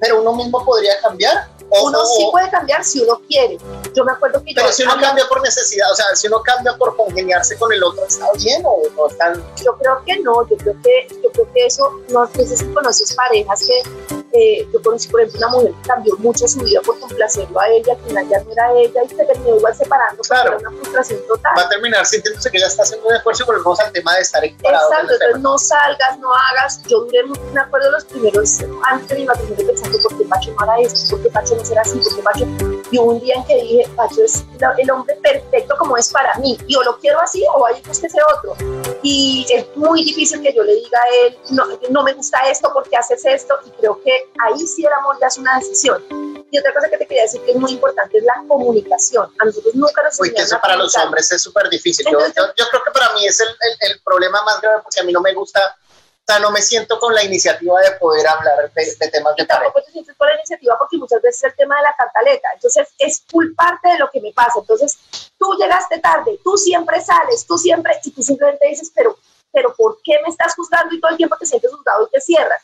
[0.00, 1.48] Pero uno mismo podría cambiar
[1.80, 3.58] uno sí puede cambiar si uno quiere.
[3.94, 6.76] Yo me acuerdo que Pero si uno cambia por necesidad, o sea, si uno cambia
[6.76, 9.42] por congeniarse con el otro, ¿está bien o no están?
[9.62, 13.14] Yo creo que no, yo creo que, yo creo que eso, no sé si conoces
[13.14, 16.98] parejas que eh, yo conocí, por ejemplo, una mujer que cambió mucho su vida por
[16.98, 20.48] complacerlo a ella, al final ya no era ella y se terminó igual separando, claro.
[20.48, 21.52] era una frustración total.
[21.56, 24.20] Va a terminar sintiéndose que ella está haciendo un esfuerzo, pero vamos al tema de
[24.22, 24.90] estar equiparados.
[24.90, 26.82] Exacto, entonces no salgas, no hagas.
[26.84, 30.60] Yo duré, me acuerdo, los primeros antes de mi matrimonio pensando, ¿por qué Pacho no
[30.60, 31.10] hará esto?
[31.10, 31.98] ¿Por qué Pacho no será así?
[31.98, 32.46] ¿Por qué Pacho?
[32.90, 34.44] Y un día en que dije, Pacho es
[34.78, 36.58] el hombre perfecto como es para mí.
[36.68, 38.54] Yo lo quiero así o hay que sea otro.
[39.02, 42.70] Y es muy difícil que yo le diga a él, no, no me gusta esto,
[42.72, 43.54] porque haces esto?
[43.66, 46.02] Y creo que ahí sí el amor ya es una decisión.
[46.50, 49.32] Y otra cosa que te quería decir que es muy importante es la comunicación.
[49.38, 52.06] A nosotros nunca nos Uy, que eso para los hombres es súper difícil.
[52.10, 53.48] yo, yo, creo que para mí es el,
[53.80, 56.98] el, problema más grave porque a mí no me gusta, o sea, no me siento
[57.00, 59.64] con la iniciativa de poder hablar de, temas de pareja.
[59.64, 62.48] Tampoco te sientes con la iniciativa porque muchas veces es el tema de la cantaleta.
[62.54, 64.60] Entonces, es culparte de lo que me pasa.
[64.60, 64.98] Entonces,
[65.38, 69.16] tú llegaste tarde, tú siempre sales, tú siempre, y tú simplemente dices, pero,
[69.50, 72.20] pero ¿por qué me estás juzgando y todo el tiempo te sientes juzgado y te
[72.20, 72.62] cierras?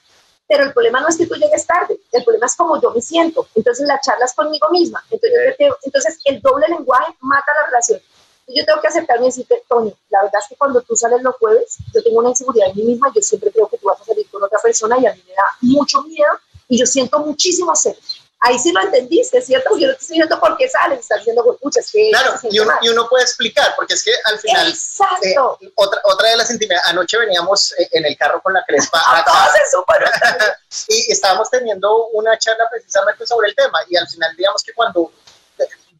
[0.48, 3.02] Pero el problema no es que tú llegues tarde, el problema es cómo yo me
[3.02, 3.46] siento.
[3.54, 5.04] Entonces la charla es conmigo misma.
[5.10, 8.00] Entonces, entonces el doble lenguaje mata la relación.
[8.48, 11.36] Yo tengo que aceptarme y decirte, Tony, la verdad es que cuando tú sales los
[11.36, 14.04] jueves, yo tengo una inseguridad en mí misma, yo siempre creo que tú vas a
[14.04, 16.32] salir con otra persona y a mí me da mucho miedo
[16.66, 18.07] y yo siento muchísimo celos
[18.40, 19.76] ahí sí lo entendiste, ¿cierto?
[19.78, 22.10] Yo no te estoy diciendo por qué sales, estás diciendo, es que...
[22.10, 24.68] Claro, y uno, y uno, puede explicar, porque es que al final...
[24.68, 25.58] Exacto.
[25.60, 29.02] Eh, otra, otra de las intimidades, anoche veníamos eh, en el carro con la Crespa
[29.04, 29.50] ah, acá,
[30.88, 35.10] y estábamos teniendo una charla precisamente sobre el tema, y al final, digamos que cuando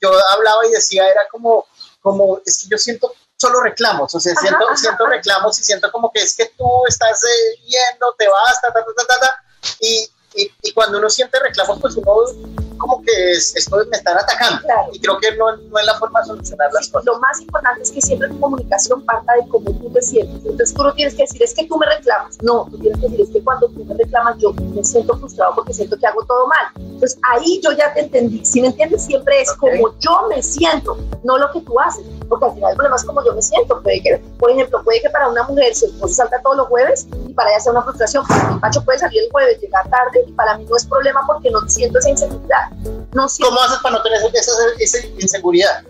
[0.00, 1.66] yo hablaba y decía, era como,
[2.00, 6.10] como es que yo siento solo reclamos, o sea, siento, siento reclamos y siento como
[6.12, 9.44] que es que tú estás eh, yendo, te vas, ta, ta, ta, ta, ta,
[9.80, 12.34] y y, y, cuando uno siente reclamos, pues uno
[12.78, 14.62] como que es, esto me están atacando.
[14.92, 17.06] Y creo que no, no, es la forma de solucionar las cosas.
[17.06, 20.36] Lo más importante es que siempre tu comunicación parta de cómo tú te sientes.
[20.44, 22.38] Entonces tú no tienes que decir, es que tú me reclamas.
[22.42, 25.54] No, tú tienes que decir, es que cuando tú me reclamas, yo me siento frustrado
[25.54, 26.72] porque siento que hago todo mal.
[26.76, 28.44] Entonces ahí yo ya te entendí.
[28.44, 32.04] Si me entiendes, siempre es como yo me siento, no lo que tú haces.
[32.28, 33.82] Porque al final el problema es como yo me siento.
[33.82, 37.06] Puede que, por ejemplo, puede que para una mujer su esposo salta todos los jueves
[37.26, 38.26] y para ella sea una frustración.
[38.26, 41.20] Para mi Pacho puede salir el jueves, llegar tarde y para mí no es problema
[41.26, 42.67] porque no siento esa inseguridad.
[43.12, 45.82] No ¿Cómo haces para no tener esa, esa inseguridad?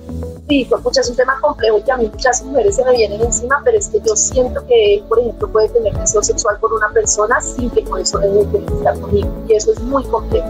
[0.48, 3.20] Sí, pues es un tema complejo y que a mí muchas mujeres se me vienen
[3.20, 6.88] encima, pero es que yo siento que por ejemplo, puede tener deseo sexual por una
[6.90, 9.28] persona sin que por eso debe estar conmigo.
[9.48, 10.48] Y eso es muy complejo.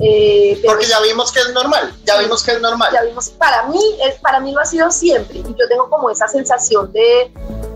[0.00, 2.90] Eh, Porque ya vimos que es normal, ya vimos que es normal.
[2.92, 3.80] Ya vimos, para mí,
[4.20, 7.32] para mí lo ha sido siempre y yo tengo como esa sensación de,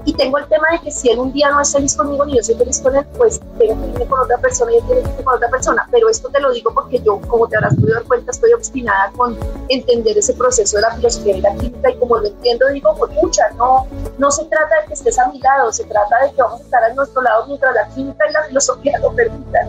[0.08, 2.34] y tengo el tema de que si él un día no es feliz conmigo ni
[2.34, 5.02] yo soy feliz con él, pues tengo que irme con otra persona y él tiene
[5.02, 5.86] que irme con otra persona.
[5.90, 9.12] Pero esto te lo digo porque yo, como te habrás podido dar cuenta, estoy obstinada
[9.18, 12.94] con entender ese proceso de la filosofía y la química y como lo entiendo digo,
[12.96, 16.32] pues mucha, no, no se trata de que estés a mi lado, se trata de
[16.32, 19.68] que vamos a estar a nuestro lado mientras la química y la filosofía lo permitan.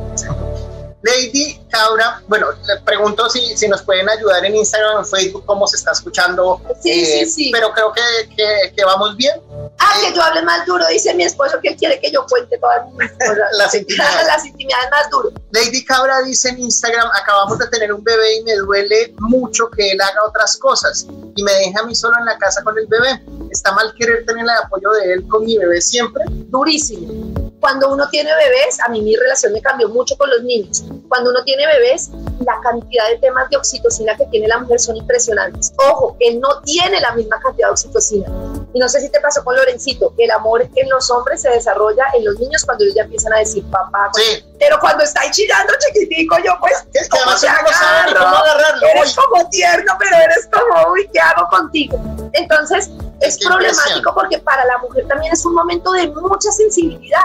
[1.02, 5.46] Lady Cabra, bueno, le pregunto si, si nos pueden ayudar en Instagram o en Facebook
[5.46, 6.62] cómo se está escuchando.
[6.82, 7.50] Sí, sí, eh, sí.
[7.54, 9.40] Pero creo que, que, que vamos bien.
[9.80, 12.58] Ah, que yo hable más duro, dice mi esposo que él quiere que yo cuente
[12.58, 13.10] todas mis
[13.58, 14.28] las, intimidades.
[14.28, 15.32] las intimidades más duro.
[15.52, 19.92] Lady Cabra dice en Instagram, acabamos de tener un bebé y me duele mucho que
[19.92, 22.88] él haga otras cosas y me deja a mí solo en la casa con el
[22.88, 23.22] bebé.
[23.52, 26.24] ¿Está mal querer tener el apoyo de él con mi bebé siempre?
[26.28, 30.84] Durísimo cuando uno tiene bebés, a mí mi relación me cambió mucho con los niños.
[31.10, 32.10] Cuando uno tiene bebés,
[32.46, 35.74] la cantidad de temas de oxitocina que tiene la mujer son impresionantes.
[35.78, 38.28] Ojo, él no tiene la misma cantidad de oxitocina.
[38.74, 42.06] Y no sé si te pasó con Lorencito, el amor en los hombres se desarrolla
[42.16, 44.10] en los niños cuando ellos ya empiezan a decir papá.
[44.14, 44.46] Sí.
[44.58, 48.20] Pero cuando está ahí chillando chiquitico, yo pues, es que ¿cómo te agarro?
[48.20, 48.88] ¿Cómo agarrarlo?
[48.88, 52.00] Eres como tierno, pero eres como, uy, ¿qué hago contigo?
[52.34, 52.90] Entonces,
[53.22, 57.20] es problemático porque para la mujer también es un momento de mucha sensibilidad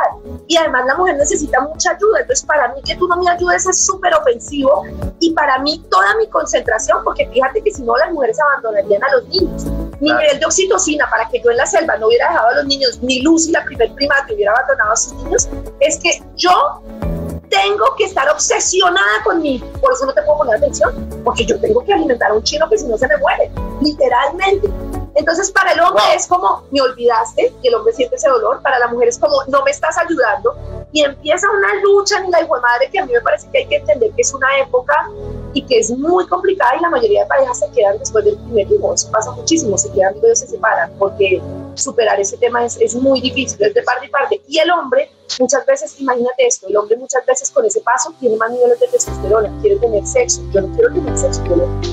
[0.47, 2.21] y además la mujer necesita mucha ayuda.
[2.21, 4.85] Entonces, para mí que tú no me ayudes es súper ofensivo
[5.21, 9.13] y para mí toda mi concentración, porque fíjate que si no las mujeres abandonarían a
[9.13, 9.65] los niños.
[10.01, 12.67] Mi nivel de oxitocina para que yo en la selva no hubiera dejado a los
[12.67, 15.49] niños, ni Lucy, la primer primate, hubiera abandonado a sus niños,
[15.81, 16.83] es que yo
[17.49, 19.67] tengo que estar obsesionada conmigo.
[19.81, 22.69] Por eso no te puedo poner atención, porque yo tengo que alimentar a un chino
[22.69, 24.69] que si no se me muere, literalmente.
[25.15, 28.61] Entonces, para el hombre es como, me olvidaste, y el hombre siente ese dolor.
[28.63, 30.55] Para la mujer es como, no me estás ayudando.
[30.93, 33.67] Y empieza una lucha en la hijo madre que a mí me parece que hay
[33.67, 34.95] que entender que es una época
[35.53, 38.67] y que es muy complicada y la mayoría de parejas se quedan después del primer.
[38.95, 41.41] Eso pasa muchísimo, se quedan y se separan porque
[41.75, 44.41] superar ese tema es, es muy difícil, es de parte y parte.
[44.49, 48.37] Y el hombre muchas veces, imagínate esto, el hombre muchas veces con ese paso tiene
[48.37, 50.43] más niveles de testosterona, quiere tener sexo.
[50.53, 51.43] Yo no quiero tener sexo.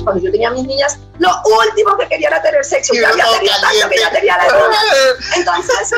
[0.04, 1.30] cuando yo tenía mis niñas, lo
[1.68, 2.94] último que quería era tener sexo.
[2.94, 4.46] Ya había tenido tanto que ya tenía la
[5.38, 5.92] Entonces,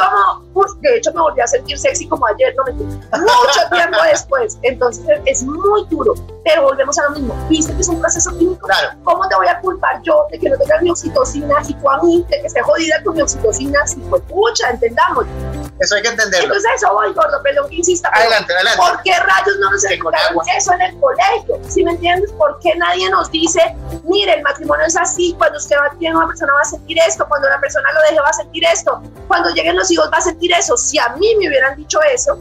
[0.54, 4.58] como, de hecho, me volví a sentir sexy como ayer, no me mucho tiempo después.
[4.63, 6.13] Entonces, es muy duro.
[6.43, 7.36] Pero volvemos a lo mismo.
[7.50, 8.67] Viste que es un proceso químico.
[8.67, 8.98] Claro.
[9.04, 12.02] ¿Cómo te voy a culpar yo de que no tengas mi oxitocina y tú a
[12.04, 13.88] mí de que esté jodida con mi oxitocina?
[13.88, 15.26] Si fue pucha, entendamos.
[15.80, 16.48] Eso hay que entenderlo.
[16.48, 18.10] Entonces, eso voy, gordo, perdón que insista.
[18.14, 18.80] Adelante, adelante.
[18.80, 21.60] ¿Por qué rayos no nos enseñaron eso en el colegio?
[21.70, 22.32] ¿Sí me entiendes?
[22.34, 23.62] ¿Por qué nadie nos dice,
[24.04, 26.98] mire, el matrimonio es así, cuando usted va a tener una persona va a sentir
[27.08, 30.18] esto, cuando una persona lo deje va a sentir esto, cuando lleguen los hijos va
[30.18, 30.78] a sentir eso?
[30.78, 32.38] Si a mí me hubieran dicho eso,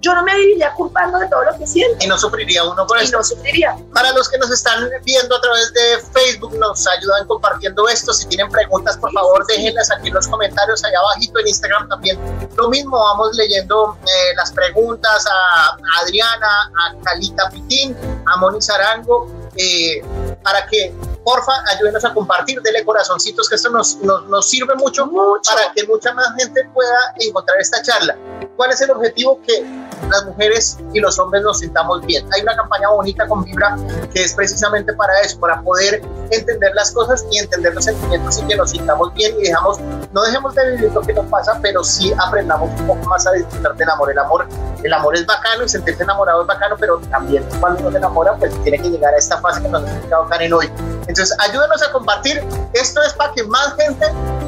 [0.00, 2.02] yo no me viviría culpando de todo lo que siento.
[2.04, 3.08] Y no sufriría uno por eso.
[3.08, 3.76] Y no sufriría.
[3.92, 8.12] Para los que nos están viendo a través de Facebook, nos ayudan compartiendo esto.
[8.14, 12.18] Si tienen preguntas, por favor, déjenlas aquí en los comentarios, allá abajito en Instagram también.
[12.56, 17.94] Lo mismo, vamos leyendo eh, las preguntas a, Adriana, a Calita Pitín,
[18.26, 20.02] a Moni Zarango, eh,
[20.42, 25.06] para que porfa, ayúdenos a compartir, dele corazoncitos, que esto nos, nos, nos sirve mucho,
[25.06, 28.16] mucho, para que mucha más gente pueda encontrar esta charla.
[28.56, 29.40] ¿Cuál es el objetivo?
[29.46, 29.64] Que
[30.10, 32.26] las mujeres y los hombres nos sintamos bien.
[32.32, 33.76] Hay una campaña bonita con Vibra
[34.12, 38.46] que es precisamente para eso, para poder entender las cosas y entender los sentimientos y
[38.46, 39.78] que nos sintamos bien y dejamos,
[40.12, 43.32] no dejemos de vivir lo que nos pasa, pero sí aprendamos un poco más a
[43.32, 44.10] disfrutar del amor.
[44.10, 44.48] El amor,
[44.82, 48.36] el amor es bacano y sentirse enamorado es bacano, pero también cuando uno se enamora,
[48.36, 50.70] pues tiene que llegar a esta fase que nos ha explicado Karen hoy.
[51.10, 52.40] Entonces, ayúdenos a compartir.
[52.72, 54.06] Esto es para que más gente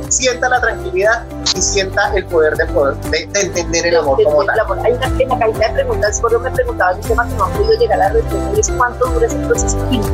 [0.09, 1.25] sienta la tranquilidad
[1.57, 4.61] y sienta el poder de, poder, de, entender el amor como tal.
[4.85, 7.53] Hay una, en la cantidad de preguntas, por me preguntaba un tema que no han
[7.55, 10.09] podido llegar a la respuesta, y es cuánto dura ese proceso químico.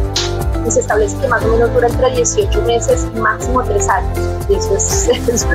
[0.67, 4.19] y se establece que más o menos dura entre 18 meses y máximo 3 años.
[4.49, 5.47] Y eso es, eso es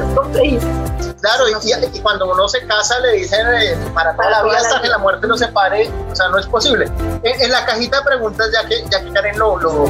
[1.21, 4.89] Claro, y, cuando uno se casa le dicen eh, para toda la vida hasta que
[4.89, 6.85] la muerte lo separe, o sea, no es posible.
[7.23, 9.85] En, la cajita de preguntas, ya que, ya que Karen lo, lo,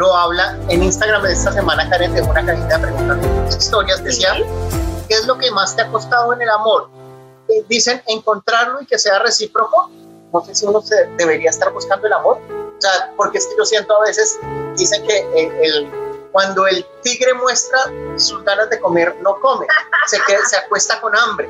[0.00, 4.32] lo habla, en Instagram de esta semana Karen dejó una cajita de preguntas, historias, decía,
[5.06, 6.88] ¿qué es lo que más te ha costado en el amor?
[7.48, 9.90] Eh, dicen encontrarlo y que sea recíproco.
[10.32, 12.38] No sé si uno se debería estar buscando el amor.
[12.38, 14.38] O sea, porque es que yo siento a veces,
[14.74, 15.18] dicen que
[15.62, 15.90] el,
[16.32, 17.78] cuando el tigre muestra
[18.16, 19.66] sus ganas de comer, no come,
[20.06, 21.46] se, se acuesta con hambre.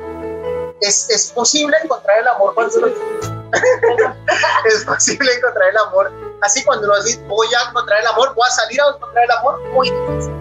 [0.81, 3.40] ¿Es, ¿Es, posible encontrar el amor cuando.
[4.65, 6.11] es posible encontrar el amor
[6.41, 9.31] así cuando uno dice voy a encontrar el amor, voy a salir a encontrar el
[9.31, 9.61] amor.
[9.71, 10.33] Muy difícil.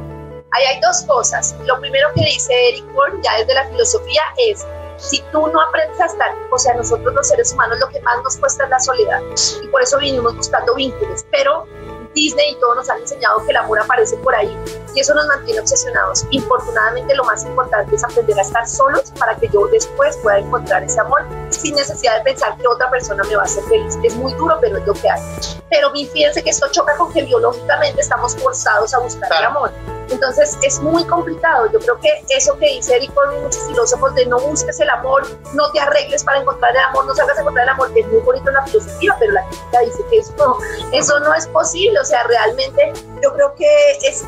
[0.52, 1.54] Ahí hay dos cosas.
[1.64, 6.00] Lo primero que dice Eric Born, ya desde la filosofía, es si tú no aprendes
[6.00, 8.80] a estar, o sea, nosotros los seres humanos lo que más nos cuesta es la
[8.80, 9.20] soledad
[9.62, 11.66] y por eso vinimos buscando vínculos, pero
[12.14, 14.54] Disney y todo nos han enseñado que el amor aparece por ahí
[14.94, 16.26] y eso nos mantiene obsesionados.
[16.30, 20.82] Infortunadamente lo más importante es aprender a estar solos para que yo después pueda encontrar
[20.84, 23.98] ese amor sin necesidad de pensar que otra persona me va a hacer feliz.
[24.02, 25.20] Es muy duro, pero es lo que hay.
[25.68, 29.70] Pero fíjense que esto choca con que biológicamente estamos forzados a buscar el amor.
[30.10, 31.70] Entonces es muy complicado.
[31.72, 35.22] Yo creo que eso que dice Eric y muchos filósofos de no busques el amor,
[35.54, 38.08] no te arregles para encontrar el amor, no salgas a encontrar el amor, que es
[38.08, 40.58] muy bonito en la filosofía, pero la crítica dice que eso
[40.92, 42.00] eso no es posible.
[42.00, 44.24] O sea, realmente yo creo que es,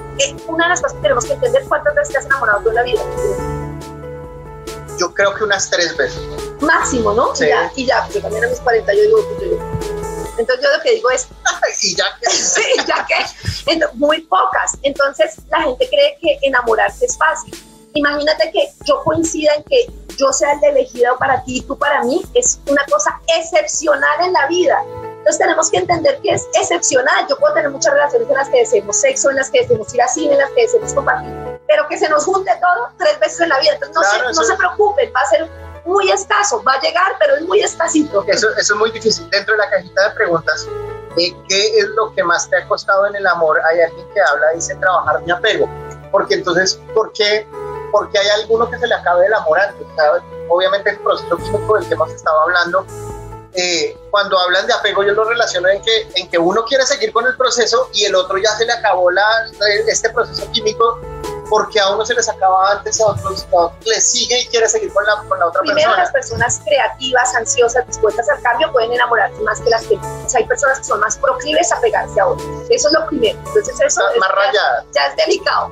[0.46, 2.74] una de las cosas que tenemos que entender cuántas veces te has enamorado tú en
[2.74, 3.02] la vida.
[4.98, 6.20] Yo creo que unas tres veces.
[6.60, 7.34] Máximo, ¿no?
[7.34, 7.44] Sí.
[7.44, 9.56] Y ya, y ya, yo también a mis 40 yo digo, pues, yo,
[10.38, 11.28] entonces yo lo que digo es,
[11.82, 14.78] y ya que, sí, ya que, muy pocas.
[14.82, 17.54] Entonces la gente cree que enamorarse es fácil.
[17.94, 22.02] Imagínate que yo coincida en que yo sea el elegido para ti y tú para
[22.04, 24.82] mí, es una cosa excepcional en la vida.
[25.22, 27.26] Entonces tenemos que entender que es excepcional.
[27.28, 30.02] Yo puedo tener muchas relaciones en las que deseemos sexo, en las que deseemos ir
[30.02, 31.32] a cine, en las que deseemos compartir,
[31.68, 33.74] pero que se nos junte todo tres veces en la vida.
[33.74, 35.48] Entonces no, se, no se preocupen, va a ser
[35.84, 38.24] muy escaso, va a llegar, pero es muy escasito.
[38.26, 39.30] Eso, eso es muy difícil.
[39.30, 40.66] Dentro de la cajita de preguntas,
[41.16, 43.60] eh, ¿qué es lo que más te ha costado en el amor?
[43.64, 45.68] Hay alguien que habla, dice trabajar mi apego.
[46.10, 47.46] Porque entonces, ¿por qué?
[47.92, 49.86] Porque hay alguno que se le acabe el amor antes.
[50.48, 52.84] Obviamente el proceso químico del que hemos estado hablando,
[53.54, 57.12] eh, cuando hablan de apego yo lo relaciono en que, en que uno quiere seguir
[57.12, 59.22] con el proceso y el otro ya se le acabó la,
[59.86, 61.00] este proceso químico
[61.52, 63.46] porque a uno se les acaba antes, a otros
[63.84, 66.02] le sigue y quiere seguir con la, con la otra Primero, persona.
[66.02, 70.40] las personas creativas, ansiosas, dispuestas al cambio pueden enamorarse más que las que o sea,
[70.40, 72.48] hay personas que son más proclives a pegarse a otros.
[72.70, 73.38] Eso es lo primero.
[73.38, 74.86] Entonces eso es, más rayada.
[74.94, 75.70] Ya, es delicado.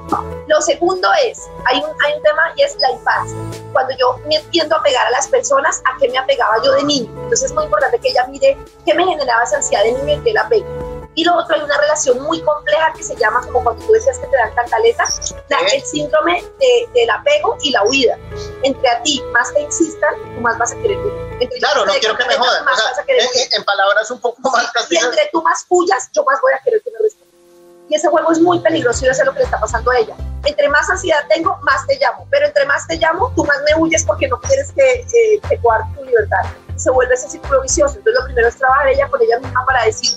[0.49, 3.39] Lo segundo es, hay un, hay un tema y es la infancia.
[3.73, 6.85] Cuando yo me tiendo a pegar a las personas, ¿a qué me apegaba yo de
[6.85, 7.11] niño?
[7.23, 10.25] Entonces es muy importante que ella mire qué me generaba esa ansiedad de niño y
[10.25, 13.65] que la pegue y lo otro, hay una relación muy compleja que se llama, como
[13.65, 15.35] cuando tú decías que te dan cantaletas,
[15.73, 18.17] el síndrome de, del apego y la huida.
[18.63, 20.99] Entre a ti más te insistan, tú más vas a querer
[21.41, 22.67] Entre claro, no quiero que me jodan.
[22.67, 26.41] O sea, en, en, palabras un poco más Y entre tú más puyas, yo más
[26.41, 27.31] voy a querer que me respondas.
[27.89, 29.99] Y ese juego es muy peligroso y eso es lo que le está pasando a
[29.99, 30.15] ella.
[30.45, 32.25] Entre más ansiedad tengo, más te llamo.
[32.31, 35.59] Pero entre más te llamo, tú más me huyes porque no quieres que, eh, que
[35.59, 36.45] tu libertad.
[36.77, 37.97] Se vuelve ese círculo vicioso.
[37.97, 40.17] Entonces lo primero es trabajar ella con ella misma para decir,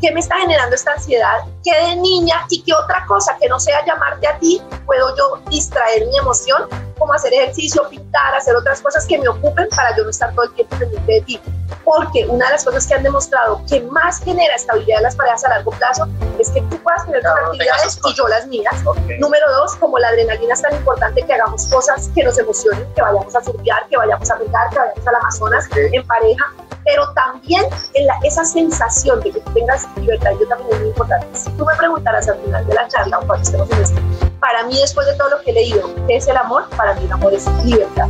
[0.00, 1.38] ¿Qué me está generando esta ansiedad?
[1.64, 5.42] ¿Qué de niña y qué otra cosa que no sea llamarte a ti puedo yo
[5.50, 6.68] distraer mi emoción?
[6.96, 10.44] Como hacer ejercicio, pintar, hacer otras cosas que me ocupen para yo no estar todo
[10.44, 11.40] el tiempo pendiente de ti.
[11.84, 15.44] Porque una de las cosas que han demostrado que más genera estabilidad en las parejas
[15.44, 16.06] a largo plazo
[16.38, 18.74] es que tú puedas tener tus actividades y yo las mías.
[19.18, 23.02] Número dos, como la adrenalina es tan importante que hagamos cosas que nos emocionen, que
[23.02, 26.54] vayamos a surfear, que vayamos a pintar, que vayamos al Amazonas en pareja
[26.88, 30.88] pero también en la, esa sensación de que tú tengas libertad, yo también es muy
[30.88, 31.26] importante.
[31.34, 34.00] Si tú me preguntaras al final de la charla o cuando estemos en esto,
[34.40, 36.66] para mí después de todo lo que he leído, ¿qué es el amor?
[36.78, 38.08] Para mí el amor es libertad.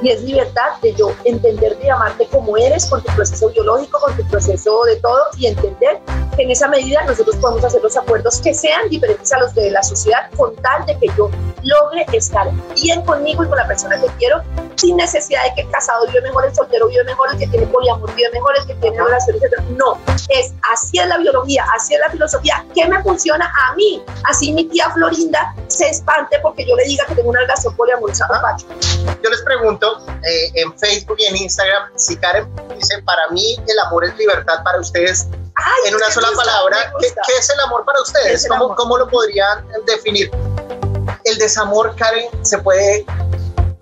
[0.00, 4.16] Y es libertad de yo entender y amarte como eres, con tu proceso biológico, con
[4.16, 6.00] tu proceso de todo, y entender
[6.38, 9.82] en esa medida nosotros podemos hacer los acuerdos que sean diferentes a los de la
[9.82, 11.30] sociedad, con tal de que yo
[11.62, 14.42] logre estar bien conmigo y con la persona que quiero,
[14.76, 17.66] sin necesidad de que el casado vive mejor, el soltero vive mejor, el que tiene
[17.66, 19.62] poliamor vive mejor, el que tiene relaciones, etc.
[19.76, 22.64] No, es así es la biología, así es la filosofía.
[22.74, 24.02] ¿Qué me funciona a mí?
[24.24, 28.66] Así mi tía Florinda se espante porque yo le diga que tengo una relación Pacho.
[29.22, 33.78] Yo les pregunto eh, en Facebook y en Instagram si Karen dice, para mí el
[33.86, 35.28] amor es libertad, para ustedes
[35.86, 38.46] en una sola palabra, ¿qué, es el amor para ustedes?
[38.48, 40.30] ¿Cómo, ¿Cómo, lo podrían definir?
[41.24, 43.06] El desamor, Karen, se puede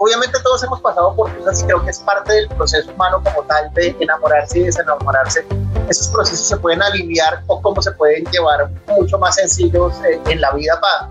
[0.03, 3.45] obviamente todos hemos pasado por cosas y creo que es parte del proceso humano como
[3.45, 5.47] tal de enamorarse y desenamorarse.
[5.89, 10.41] Esos procesos se pueden aliviar o cómo se pueden llevar mucho más sencillos eh, en
[10.41, 11.09] la vida para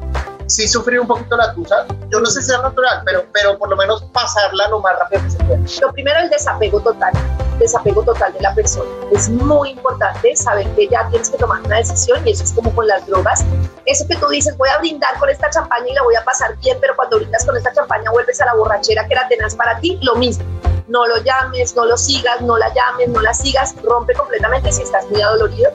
[0.51, 1.85] sí sufrir un poquito la tusa.
[2.09, 5.23] Yo no sé si es natural, pero, pero por lo menos pasarla lo más rápido
[5.23, 5.59] que se pueda.
[5.81, 7.13] Lo primero, el desapego total.
[7.57, 8.89] Desapego total de la persona.
[9.11, 12.73] Es muy importante saber que ya tienes que tomar una decisión y eso es como
[12.75, 13.45] con las drogas.
[13.85, 16.57] Eso que tú dices, voy a brindar con esta champaña y la voy a pasar
[16.57, 19.79] bien, pero cuando brindas con esta champaña vuelves a la borrachera que era tenaz para
[19.79, 20.43] ti, lo mismo
[20.87, 24.81] no lo llames, no lo sigas, no la llames, no la sigas, rompe completamente si
[24.81, 25.71] estás muy adolorido.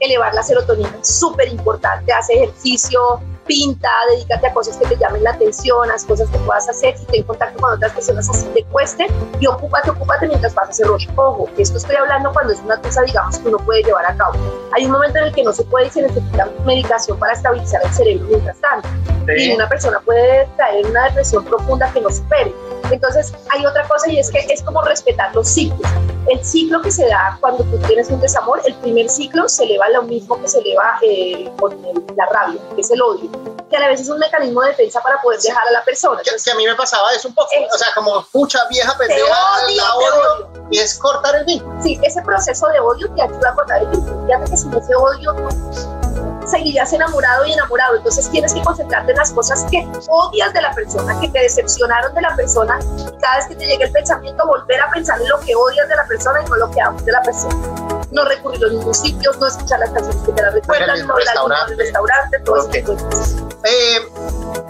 [0.00, 3.20] Elevar la serotonina súper importante, hace ejercicio,
[3.50, 7.04] pinta, dedícate a cosas que te llamen la atención, a cosas que puedas hacer, si
[7.06, 9.06] ten contacto con otras personas así te cueste
[9.40, 11.10] y ocúpate, ocúpate mientras vas a hacer rollo.
[11.16, 14.34] Ojo, esto estoy hablando cuando es una cosa, digamos, que uno puede llevar a cabo.
[14.72, 17.80] Hay un momento en el que no se puede y se necesita medicación para estabilizar
[17.84, 18.88] el cerebro mientras tanto.
[19.36, 22.54] Y una persona puede caer en una depresión profunda que no supere.
[22.92, 25.90] Entonces, hay otra cosa y es que es como respetar los ciclos.
[26.28, 29.88] El ciclo que se da cuando tú tienes un desamor, el primer ciclo se eleva
[29.88, 31.80] lo mismo que se eleva eh, con
[32.16, 33.30] la rabia, que es el odio
[33.70, 36.20] que a la vez es un mecanismo de defensa para poder dejar a la persona.
[36.22, 39.28] que, a mí me pasaba eso un poco, o sea, como mucha vieja pendeja,
[39.76, 41.80] la odio, y es cortar el vínculo.
[41.80, 44.26] Sí, ese proceso de odio te ayuda a cortar el vínculo.
[44.26, 45.34] Fíjate que sin ese odio
[46.50, 47.96] seguirías enamorado y enamorado.
[47.96, 52.14] Entonces tienes que concentrarte en las cosas que odias de la persona, que te decepcionaron
[52.14, 52.78] de la persona.
[52.98, 55.88] Y cada vez que te llegue el pensamiento, volver a pensar en lo que odias
[55.88, 57.99] de la persona y no lo que amas de la persona.
[58.10, 61.18] No recurrir a los mismos sitios, no escuchar las canciones que te la recuerdan, no
[61.18, 63.50] la en el restaurante, todo eso.
[63.64, 64.00] Eh,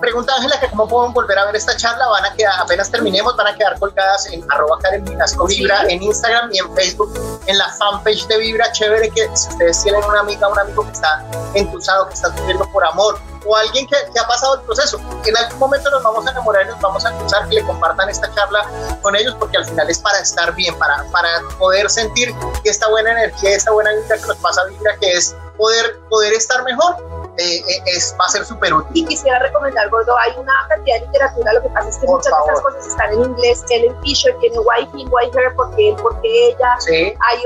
[0.01, 2.09] pregunta Ángela que cómo pueden volver a ver esta charla.
[2.09, 6.51] Van a quedar, apenas terminemos, van a quedar colgadas en arroba Karen Vibra en Instagram
[6.53, 7.13] y en Facebook,
[7.47, 8.71] en la fanpage de Vibra.
[8.73, 11.25] Chévere que si ustedes tienen una amiga, un amigo que está
[11.55, 14.99] en usado, que estás viviendo por amor, o alguien que, que, ha pasado el proceso.
[15.25, 18.09] En algún momento nos vamos a enamorar y nos vamos a cruzar, que le compartan
[18.09, 18.67] esta charla
[19.03, 21.29] con ellos, porque al final es para estar bien, para, para
[21.59, 22.35] poder sentir
[22.65, 26.63] esta buena energía, esta buena vida que nos pasa vibra, que es poder, poder estar
[26.65, 29.03] mejor eh, eh, es, va a ser súper útil.
[29.03, 32.33] Y quisiera recomendar, Gordo, hay una cantidad de literatura, lo que pasa es que muchas
[32.33, 33.65] de esas cosas están en inglés.
[33.71, 36.77] Ellen Fisher tiene White Him, White Hair, porque él, porque ella.
[36.79, 37.39] Sí, hay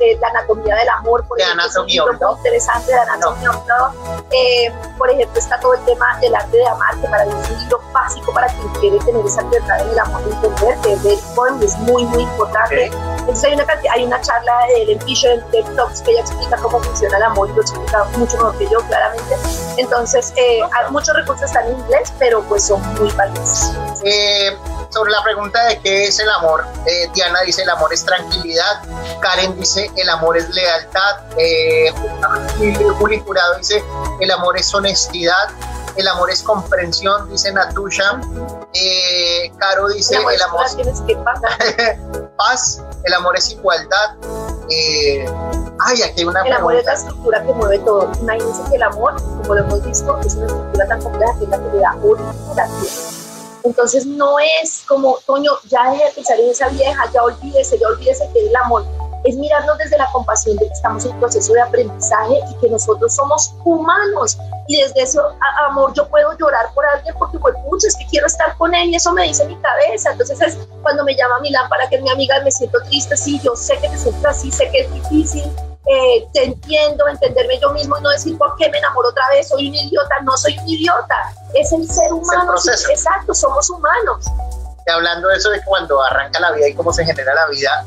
[0.00, 3.94] eh, La anatomía del amor, por ejemplo, es un libro muy interesante de anatomía no.
[4.30, 7.50] eh, por ejemplo, está todo el tema del arte de amar, que para mí es
[7.50, 10.92] un libro básico para quien quiere tener esa libertad en el amor de entender, que
[10.92, 11.14] es de
[11.64, 12.90] es muy, muy importante.
[13.18, 16.56] Entonces hay una, hay una charla de Ellen Fisher en TED Talks que ella explica
[16.58, 19.13] cómo funciona el amor y lo explica mucho mejor que yo, claramente
[19.76, 20.60] entonces, eh,
[20.90, 23.72] muchos recursos están en inglés, pero pues son muy valiosos.
[24.04, 24.56] Eh,
[24.90, 28.82] sobre la pregunta de qué es el amor, eh, Diana dice el amor es tranquilidad,
[29.20, 31.92] Karen dice el amor es lealtad, eh,
[32.98, 33.82] Juli Curado dice
[34.20, 35.48] el amor es honestidad,
[35.96, 38.20] el amor es comprensión, dice Natusha,
[38.72, 40.74] eh, Caro dice el amor, es
[42.36, 44.16] paz, el amor es igualdad,
[44.70, 45.26] eh,
[45.80, 48.10] ay, aquí hay una El amor es la estructura que mueve todo.
[48.20, 51.50] Imagínense que el amor, como lo hemos visto, es una estructura tan compleja que es
[51.50, 53.24] la que le da orden a la tierra.
[53.64, 57.88] Entonces no es como, Toño, ya deje de pensar en esa vieja, ya olvídese, ya
[57.88, 58.84] olvídese que es el amor.
[59.24, 63.14] Es mirarnos desde la compasión de que estamos en proceso de aprendizaje y que nosotros
[63.14, 64.36] somos humanos.
[64.68, 65.18] Y desde ese
[65.68, 68.90] amor yo puedo llorar por alguien porque, pues, pucha, es que quiero estar con él
[68.90, 70.12] y eso me dice mi cabeza.
[70.12, 73.40] Entonces es cuando me llama mi lámpara, que es mi amiga, me siento triste, sí,
[73.42, 75.44] yo sé que te siento así, sé que es difícil,
[75.86, 79.48] eh, te entiendo, entenderme yo mismo y no decir por qué me enamoro otra vez,
[79.48, 81.16] soy un idiota, no soy un idiota,
[81.54, 84.24] es el ser humano, exacto, somos humanos.
[84.86, 87.84] Y hablando de eso de cuando arranca la vida y cómo se genera la vida,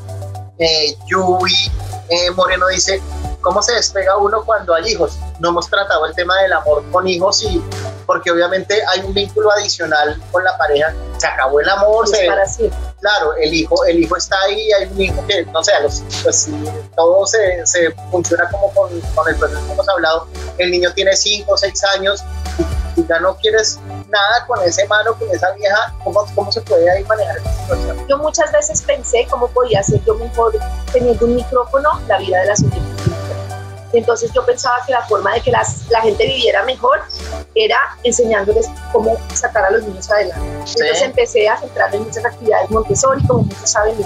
[0.58, 1.70] eh, Yui
[2.10, 3.00] eh, Moreno dice,
[3.40, 5.18] ¿cómo se despega uno cuando hay hijos?
[5.40, 7.62] No hemos tratado el tema del amor con hijos y
[8.06, 12.26] porque obviamente hay un vínculo adicional con la pareja, se acabó el amor, se,
[13.00, 16.48] claro, el hijo, el hijo está ahí, hay un hijo que, no sé, los, pues
[16.96, 21.14] todo se, se, funciona como con, con el proceso que hemos hablado, el niño tiene
[21.14, 22.24] 5 o 6 años
[22.58, 23.78] y, ya no quieres
[24.08, 28.06] nada con ese mano, con esa vieja, ¿cómo, cómo se puede ahí manejar esa situación?
[28.08, 30.52] Yo muchas veces pensé cómo podía ser yo mejor
[30.92, 33.07] teniendo un micrófono la vida de las últimas
[33.92, 37.00] entonces yo pensaba que la forma de que las, la gente viviera mejor
[37.54, 40.46] era enseñándoles cómo sacar a los niños adelante.
[40.58, 43.96] Entonces empecé a centrarme en muchas actividades Montessori, como muchos saben.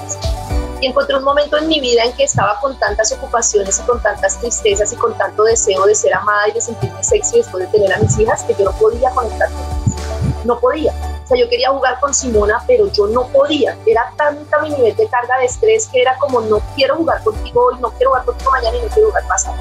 [0.80, 4.02] Y encontré un momento en mi vida en que estaba con tantas ocupaciones y con
[4.02, 7.78] tantas tristezas y con tanto deseo de ser amada y de sentirme sexy después de
[7.78, 10.44] tener a mis hijas que yo no podía conectar con ellas.
[10.44, 10.92] No podía.
[11.36, 13.76] Yo quería jugar con Simona, pero yo no podía.
[13.86, 17.66] Era tanta mi nivel de carga de estrés que era como no quiero jugar contigo
[17.66, 19.56] hoy, no quiero jugar contigo mañana y no quiero jugar pasado.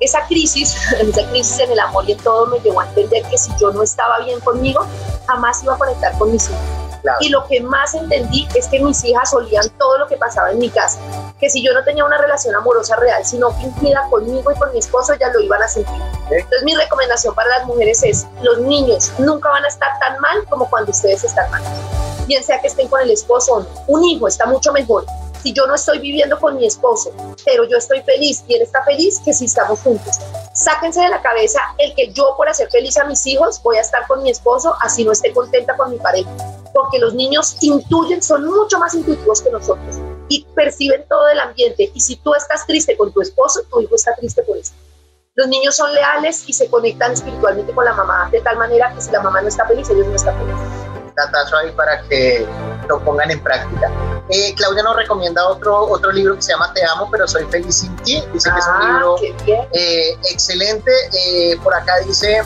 [0.00, 3.38] Esa crisis, esa crisis en el amor y en todo me llevó a entender que
[3.38, 4.84] si yo no estaba bien conmigo,
[5.26, 6.89] jamás iba a conectar con mis hijos.
[7.20, 10.58] Y lo que más entendí es que mis hijas olían todo lo que pasaba en
[10.58, 10.98] mi casa.
[11.38, 14.78] Que si yo no tenía una relación amorosa real, sino fingida conmigo y con mi
[14.78, 15.94] esposo, ya lo iban a sentir.
[16.30, 20.44] Entonces mi recomendación para las mujeres es, los niños nunca van a estar tan mal
[20.48, 21.62] como cuando ustedes están mal.
[22.26, 23.66] Bien sea que estén con el esposo o no.
[23.88, 25.04] Un hijo está mucho mejor
[25.42, 27.12] si yo no estoy viviendo con mi esposo,
[27.44, 30.18] pero yo estoy feliz y él está feliz, que si estamos juntos.
[30.52, 33.80] Sáquense de la cabeza el que yo por hacer feliz a mis hijos voy a
[33.80, 36.30] estar con mi esposo, así no esté contenta con mi pareja.
[36.72, 39.96] Porque los niños intuyen, son mucho más intuitivos que nosotros
[40.28, 41.90] y perciben todo el ambiente.
[41.92, 44.72] Y si tú estás triste con tu esposo, tu hijo está triste por eso.
[45.34, 49.00] Los niños son leales y se conectan espiritualmente con la mamá de tal manera que
[49.00, 51.14] si la mamá no está feliz, ellos no están felices.
[51.14, 52.46] Tatazo ahí para que
[52.88, 53.90] lo pongan en práctica.
[54.30, 57.76] Eh, Claudia nos recomienda otro, otro libro que se llama Te amo, pero soy feliz
[57.76, 58.22] sin ti.
[58.32, 59.16] Dice que es un Ah, libro
[59.72, 60.90] eh, excelente.
[61.12, 62.42] Eh, por acá dice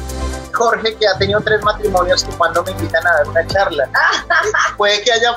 [0.53, 3.89] Jorge que ha tenido tres matrimonios que cuando me invitan a dar una charla.
[4.77, 5.35] Puede que haya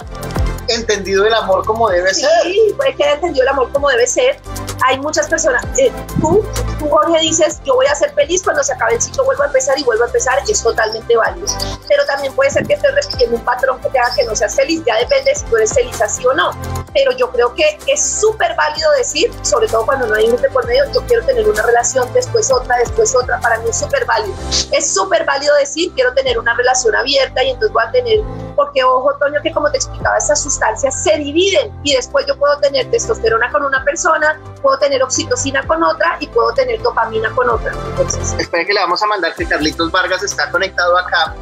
[0.67, 2.29] entendido el amor como debe ser.
[2.43, 4.39] Sí, puede que haya entendido el amor como debe ser.
[4.85, 5.63] Hay muchas personas.
[5.77, 5.91] eh,
[6.21, 6.45] tú,
[6.79, 9.47] tú, Jorge, dices, yo voy a ser feliz cuando se acabe el ciclo, vuelvo a
[9.47, 11.47] empezar y vuelvo a empezar, y es totalmente válido.
[11.87, 14.55] Pero también puede ser que estés repitiendo un patrón que te haga que no seas
[14.55, 16.51] feliz, ya depende si tú eres feliz así o no.
[16.93, 20.65] Pero yo creo que es súper válido decir, sobre todo cuando no hay un por
[20.65, 24.35] medio, yo quiero tener una relación, después otra, después otra, para mí es súper válido.
[24.71, 28.19] Es súper válido decir, quiero tener una relación abierta y entonces voy a tener,
[28.55, 32.57] porque ojo, Toño, que como te explicaba, esas sustancias se dividen y después yo puedo
[32.59, 37.49] tener testosterona con una persona, puedo tener oxitocina con otra y puedo tener dopamina con
[37.49, 37.71] otra.
[37.91, 41.35] Entonces, Espera que le vamos a mandar que Carlitos Vargas está conectado acá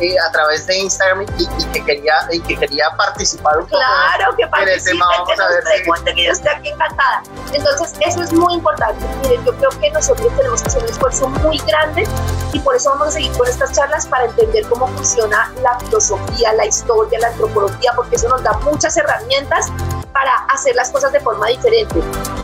[0.00, 3.76] eh, a través de Instagram y, y que quería, y que quería participar un poco.
[3.78, 7.22] Claro, que en el tema, vamos que a ver si- que yo estoy aquí encantada.
[7.52, 9.04] Entonces, eso es muy importante.
[9.22, 12.08] Miren, yo creo que nosotros tenemos que hacer un esfuerzo muy grande
[12.52, 16.52] y por eso vamos a seguir con estas charlas para entender cómo funciona la filosofía,
[16.54, 19.70] la historia, la antropología, porque eso nos da muchas herramientas
[20.12, 22.02] para hacer las cosas de forma diferente.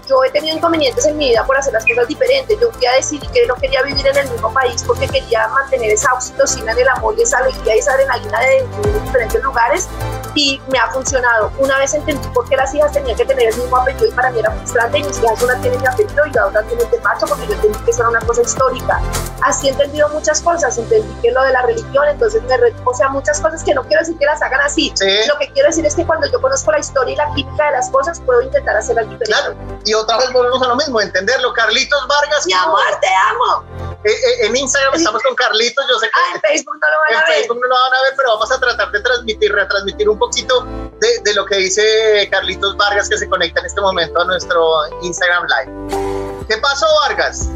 [0.09, 2.59] Yo he tenido inconvenientes en mi vida por hacer las cosas diferentes.
[2.59, 5.91] Yo un día decidí que no quería vivir en el mismo país porque quería mantener
[5.91, 9.89] esa oxitocina en el amor y esa alegría y esa adrenalina de, de diferentes lugares
[10.35, 11.53] y me ha funcionado.
[11.59, 14.31] Una vez entendí por qué las hijas tenían que tener el mismo apellido y para
[14.31, 16.91] mí era frustrante y mis hijas una tiene mi apellido y la otra tiene el
[16.91, 19.01] de macho porque yo entendí que eso era una cosa histórica.
[19.43, 23.09] Así he entendido muchas cosas, entendí que lo de la religión, entonces me o sea,
[23.09, 24.93] muchas cosas que no quiero decir que las hagan así.
[24.95, 25.07] Sí.
[25.29, 27.73] Lo que quiero decir es que cuando yo conozco la historia y la química de
[27.73, 29.41] las cosas, puedo intentar hacerlas diferentes.
[29.41, 31.53] Claro, y otra vez volvemos a lo mismo, entenderlo.
[31.53, 33.65] Carlitos Vargas, Mi amor, te amo.
[34.05, 36.97] eh, eh, en Instagram estamos con Carlitos, yo sé que Ah, en Facebook no lo
[37.01, 37.35] van en a ver.
[37.39, 40.61] Facebook no lo van a ver, pero vamos a tratar de transmitir, retransmitir un poquito
[41.01, 44.65] de, de lo que dice Carlitos Vargas que se conecta en este momento a nuestro
[45.03, 46.47] Instagram Live.
[46.49, 47.49] ¿Qué pasó, Vargas?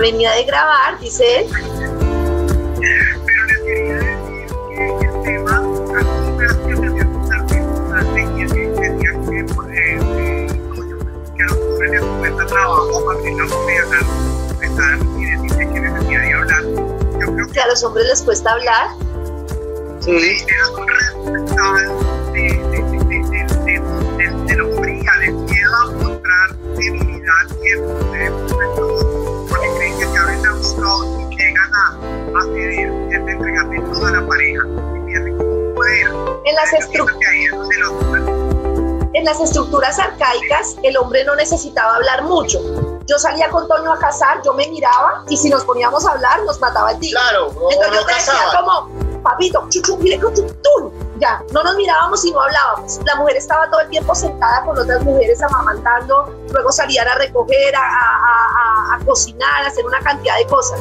[0.00, 1.46] Venía de grabar, dice él.
[3.68, 4.46] Quería decir
[4.98, 5.60] que el tema
[6.38, 7.04] veces que me que
[8.08, 10.60] que que eh, eh,
[11.36, 13.22] que a los hombres les cuesta trabajo y
[15.48, 16.62] que necesidad de hablar
[17.20, 18.88] yo creo Que a los hombres les cuesta hablar.
[20.00, 20.12] Sí.
[20.12, 21.90] que ellos son responsables
[22.32, 23.80] de, de, de, de, de, de,
[24.16, 27.78] de, de la hombría, del miedo a mostrar debilidad y el
[33.92, 34.60] todo a la pareja
[35.74, 36.08] poder.
[36.44, 36.72] En las,
[39.14, 42.60] en estructuras arcaicas, el hombre no necesitaba hablar mucho.
[43.06, 46.42] Yo salía con Toño a cazar, yo me miraba y si nos poníamos a hablar,
[46.44, 47.18] nos mataba el tigre.
[47.20, 50.92] Claro, o Entonces no yo te decía como, papito, chuchu, mire, chuchu, tú.
[51.18, 53.00] Ya, no nos mirábamos y no hablábamos.
[53.04, 57.74] La mujer estaba todo el tiempo sentada con otras mujeres amamantando, luego salían a recoger,
[57.74, 60.78] a, a- a- a cocinar, a hacer una cantidad de cosas.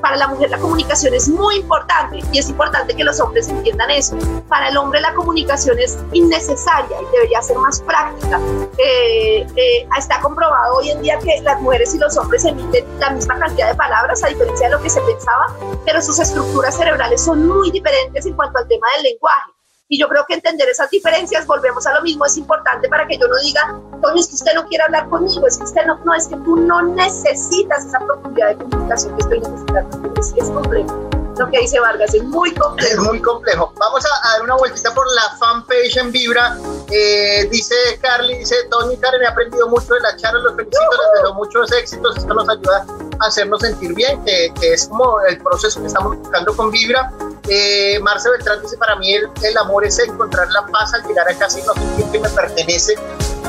[0.00, 3.90] Para la mujer la comunicación es muy importante y es importante que los hombres entiendan
[3.90, 4.16] eso.
[4.48, 8.40] Para el hombre la comunicación es innecesaria y debería ser más práctica.
[8.78, 13.10] Eh, eh, está comprobado hoy en día que las mujeres y los hombres emiten la
[13.10, 17.22] misma cantidad de palabras a diferencia de lo que se pensaba, pero sus estructuras cerebrales
[17.22, 19.59] son muy diferentes en cuanto al tema del lenguaje.
[19.92, 23.18] Y yo creo que entender esas diferencias, volvemos a lo mismo, es importante para que
[23.18, 25.98] yo no diga, Toño, es que usted no quiere hablar conmigo, es que usted no,
[26.04, 30.22] no, es que tú no necesitas esa profundidad de comunicación que estoy necesitando.
[30.22, 31.10] Sí, es complejo.
[31.38, 33.02] Lo que dice Vargas es muy Es complejo.
[33.02, 33.72] muy complejo.
[33.80, 36.56] Vamos a, a dar una vueltita por la fanpage en Vibra.
[36.92, 41.12] Eh, dice Carly, dice Tony Karen, he aprendido mucho de la charla, los felicito, les
[41.22, 42.86] deseo muchos éxitos, esto nos ayuda
[43.18, 47.10] a hacernos sentir bien, que, que es como el proceso que estamos buscando con Vibra.
[47.50, 51.28] Eh, Marce Beltrán dice, para mí el, el amor es encontrar la paz al llegar
[51.28, 52.94] a casa y no sentir que me pertenece.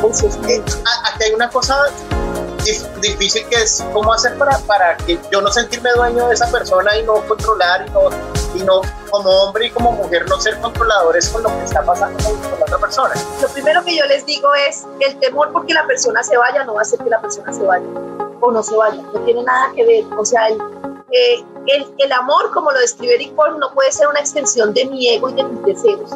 [0.01, 0.11] Muy-
[0.49, 0.63] Eh,
[1.05, 1.85] aquí hay una cosa
[3.01, 6.95] difícil que es cómo hacer para, para que yo no sentirme dueño de esa persona
[6.97, 8.01] y no controlar y no,
[8.55, 12.17] y no como hombre y como mujer no ser controladores con lo que está pasando
[12.23, 13.13] con, la otra persona.
[13.41, 16.75] Lo primero que yo les digo es el temor porque la persona se vaya no
[16.75, 17.85] va a hacer que la persona se vaya
[18.39, 20.57] o no se vaya, no tiene nada que ver, o sea, el,
[21.11, 25.09] eh, el, el, amor, como lo describe Eric no puede ser una extensión de mi
[25.09, 26.11] ego y de mis deseos.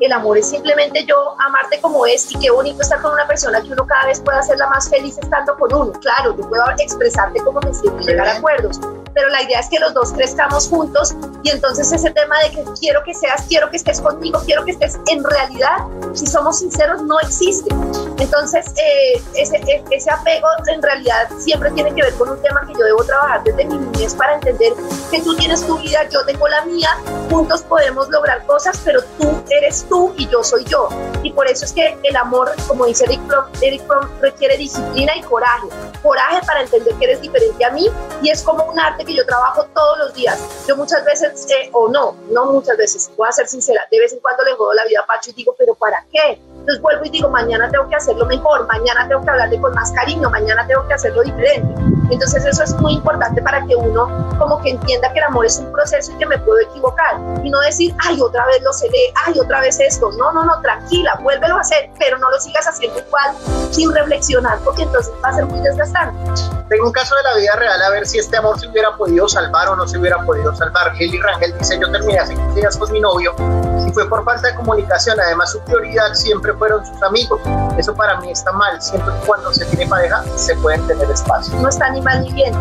[0.00, 3.62] El amor es simplemente yo amarte como es y qué bonito estar con una persona
[3.62, 5.92] que uno cada vez pueda hacerla más feliz estando con uno.
[6.00, 8.78] Claro, yo puedo expresarte como me siento y llegar a acuerdos,
[9.16, 12.64] pero la idea es que los dos crezcamos juntos y entonces ese tema de que
[12.78, 15.78] quiero que seas, quiero que estés conmigo, quiero que estés en realidad,
[16.12, 17.74] si somos sinceros, no existe.
[18.18, 22.66] Entonces, eh, ese, e, ese apego en realidad siempre tiene que ver con un tema
[22.66, 24.74] que yo debo trabajar desde mi niñez para entender
[25.10, 26.90] que tú tienes tu vida, yo tengo la mía,
[27.30, 30.90] juntos podemos lograr cosas, pero tú eres tú y yo soy yo.
[31.22, 35.16] Y por eso es que el amor, como dice Eric Fromm, Eric Fromm requiere disciplina
[35.16, 35.68] y coraje.
[36.02, 37.88] Coraje para entender que eres diferente a mí
[38.22, 40.38] y es como un arte que yo trabajo todos los días.
[40.68, 44.12] Yo muchas veces, eh, o no, no muchas veces, voy a ser sincera, de vez
[44.12, 46.40] en cuando le jodo la vida a Pacho y digo, pero ¿para qué?
[46.66, 49.92] Entonces vuelvo y digo, mañana tengo que hacerlo mejor, mañana tengo que hablarle con más
[49.92, 51.80] cariño, mañana tengo que hacerlo diferente.
[52.10, 55.58] Entonces eso es muy importante para que uno como que entienda que el amor es
[55.58, 57.20] un proceso y que me puedo equivocar.
[57.44, 60.10] Y no decir, ay, otra vez lo seré, ay, otra vez esto.
[60.18, 63.36] No, no, no, tranquila, vuélvelo a hacer, pero no lo sigas haciendo igual
[63.70, 66.18] sin reflexionar, porque entonces va a ser muy desgastante.
[66.68, 69.28] Tengo un caso de la vida real a ver si este amor se hubiera podido
[69.28, 70.96] salvar o no se hubiera podido salvar.
[70.96, 73.36] Lili Rangel dice, yo terminé hace 15 días con mi novio
[73.86, 75.20] y fue por falta de comunicación.
[75.20, 77.40] Además, su prioridad siempre fueron sus amigos.
[77.76, 78.80] Eso para mí está mal.
[78.80, 81.54] Siempre cuando se tiene pareja se pueden tener espacio.
[81.60, 82.54] No está ni mal ni bien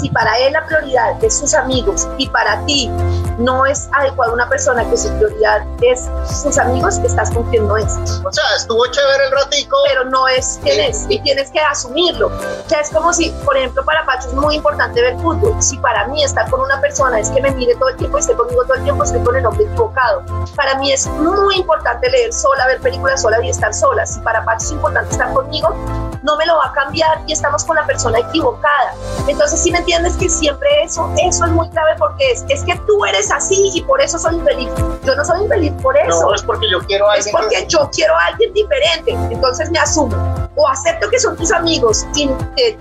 [0.00, 2.90] si para él la prioridad es sus amigos y para ti
[3.38, 6.08] no es adecuado una persona que su prioridad es
[6.42, 7.98] sus amigos, estás cumpliendo eso.
[8.24, 9.76] O sea, estuvo chévere el ratico.
[9.86, 12.28] Pero no es quien es y tienes que asumirlo.
[12.28, 15.54] O sea, es como si, por ejemplo, para Pacho es muy importante ver fútbol.
[15.62, 18.20] Si para mí estar con una persona es que me mire todo el tiempo y
[18.20, 20.22] esté conmigo todo el tiempo, estoy con el hombre equivocado.
[20.54, 24.06] Para mí es muy importante leer sola, ver películas sola y estar sola.
[24.06, 25.74] Si para Pacho es importante estar conmigo,
[26.22, 28.94] no me lo va a cambiar y estamos con la persona equivocada.
[29.28, 32.74] Entonces, si me entiendes que siempre eso, eso es muy grave porque es, es que
[32.88, 34.68] tú eres así y por eso soy infeliz.
[35.04, 36.22] Yo no soy infeliz por eso.
[36.22, 37.28] No, es porque yo quiero a alguien.
[37.28, 39.12] Es porque yo quiero a alguien diferente.
[39.30, 40.16] Entonces me asumo.
[40.56, 42.28] O acepto que son tus amigos y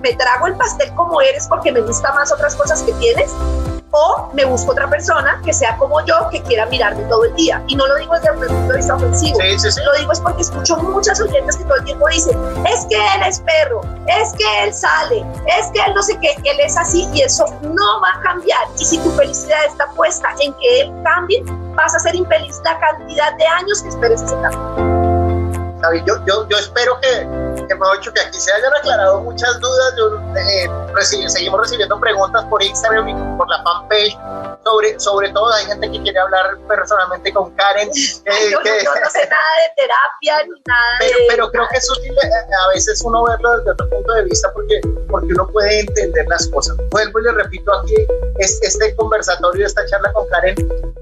[0.02, 3.32] me trago el pastel como eres porque me gusta más otras cosas que tienes
[3.96, 7.64] o me busco otra persona que sea como yo, que quiera mirarme todo el día.
[7.68, 10.76] Y no lo digo desde un punto de vista ofensivo, lo digo es porque escucho
[10.78, 14.74] muchas oyentes que todo el tiempo dicen, es que él es perro, es que él
[14.74, 15.26] sale,
[15.58, 18.68] es que él no sé qué, él es así y eso no va a cambiar.
[18.78, 21.44] Y si tu felicidad está puesta en que él cambie,
[21.76, 24.96] vas a ser infeliz la cantidad de años que esperes ese cambio.
[26.06, 27.10] Yo, yo, yo espero que,
[27.68, 29.94] que, que aquí se hayan aclarado muchas dudas.
[29.98, 30.68] Yo, eh,
[31.04, 34.18] seguimos recibiendo preguntas por Instagram y por la fanpage.
[34.64, 37.90] Sobre, sobre todo, hay gente que quiere hablar personalmente con Karen.
[37.90, 40.98] Eh, yo, no, sé nada de terapia ni nada.
[41.00, 44.14] Pero, de, pero creo que es útil eh, a veces uno verlo desde otro punto
[44.14, 46.76] de vista porque, porque uno puede entender las cosas.
[46.90, 47.96] Vuelvo y le repito aquí,
[48.40, 50.56] este conversatorio, esta charla con Karen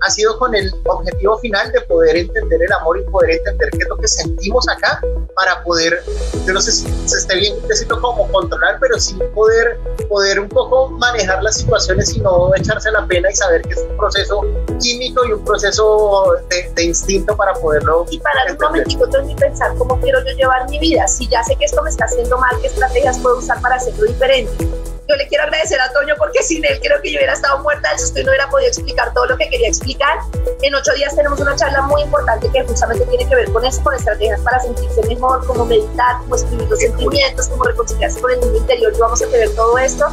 [0.04, 3.80] ha sido con el objetivo final de poder entender el amor y poder entender qué
[3.80, 5.02] es lo que sentimos acá
[5.36, 6.04] para poder,
[6.46, 9.80] yo no sé si se esté bien necesito como controlar, pero sí poder,
[10.10, 13.86] poder un poco manejar las situaciones y no echarse la pena y saber que es
[13.90, 14.42] un proceso
[14.82, 18.06] químico y un proceso de, instinto para poderlo.
[18.10, 21.08] Y para un momentico y pensar cómo quiero yo llevar mi vida.
[21.08, 24.06] Si ya sé que esto me está haciendo mal, ¿qué estrategias puedo usar para hacerlo
[24.06, 24.93] diferente?
[25.14, 27.88] Yo le quiero agradecer a Toño porque sin él creo que yo hubiera estado muerta
[27.90, 30.18] del susto y no hubiera podido explicar todo lo que quería explicar.
[30.64, 33.84] En ocho días tenemos una charla muy importante que justamente tiene que ver con eso,
[33.84, 38.40] con estrategias para sentirse mejor, como meditar, como escribir los sentimientos, como reconciliarse con el
[38.40, 40.08] mundo interior y vamos a tener todo esto.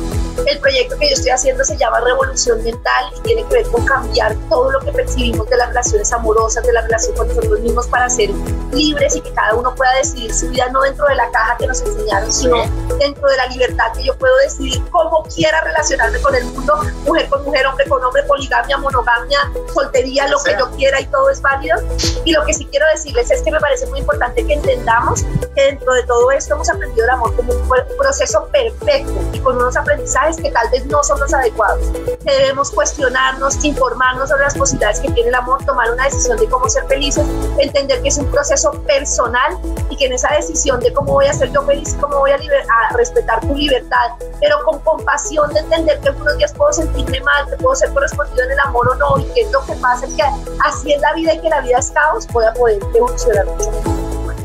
[0.47, 3.83] El proyecto que yo estoy haciendo se llama Revolución Mental y tiene que ver con
[3.87, 7.87] cambiar todo lo que percibimos de las relaciones amorosas, de la relación con nosotros mismos
[7.87, 8.29] para ser
[8.73, 11.67] libres y que cada uno pueda decidir su vida no dentro de la caja que
[11.67, 12.57] nos enseñaron, sino
[12.99, 17.29] dentro de la libertad que yo puedo decidir cómo quiera relacionarme con el mundo, mujer
[17.29, 21.41] con mujer, hombre con hombre, poligamia, monogamia, soltería, lo que yo quiera y todo es
[21.41, 21.79] válido.
[22.25, 25.23] Y lo que sí quiero decirles es que me parece muy importante que entendamos
[25.55, 27.69] que dentro de todo esto hemos aprendido el amor como un
[27.99, 31.81] proceso perfecto y con unos aprendizajes que tal vez no son los adecuados.
[32.25, 36.47] Que debemos cuestionarnos, informarnos sobre las posibilidades que tiene el amor, tomar una decisión de
[36.49, 37.25] cómo ser felices,
[37.59, 41.33] entender que es un proceso personal y que en esa decisión de cómo voy a
[41.33, 44.11] ser yo feliz, cómo voy a, a respetar tu libertad,
[44.41, 48.45] pero con compasión de entender que algunos días puedo sentirme mal, que puedo ser correspondido
[48.45, 50.23] en el amor o no, y que es lo que pasa, que
[50.65, 53.71] así es la vida y que la vida es caos, voy a poder evolucionar mucho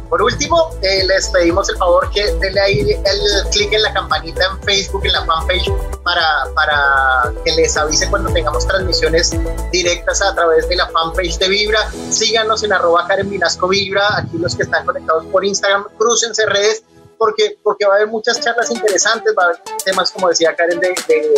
[0.09, 4.45] Por último, eh, les pedimos el favor que denle ahí el clic en la campanita
[4.45, 5.71] en Facebook, en la fanpage,
[6.03, 9.35] para, para que les avise cuando tengamos transmisiones
[9.71, 11.89] directas a través de la fanpage de Vibra.
[12.09, 16.83] Síganos en arroba Karen Vinasco Vibra, aquí los que están conectados por Instagram, crucense redes
[17.17, 20.79] porque, porque va a haber muchas charlas interesantes, va a haber temas, como decía Karen,
[20.79, 20.93] de...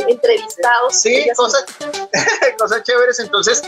[0.07, 0.95] Entrevistados.
[0.95, 1.65] Sí, cosas,
[2.57, 3.19] cosas chéveres.
[3.19, 3.61] Entonces,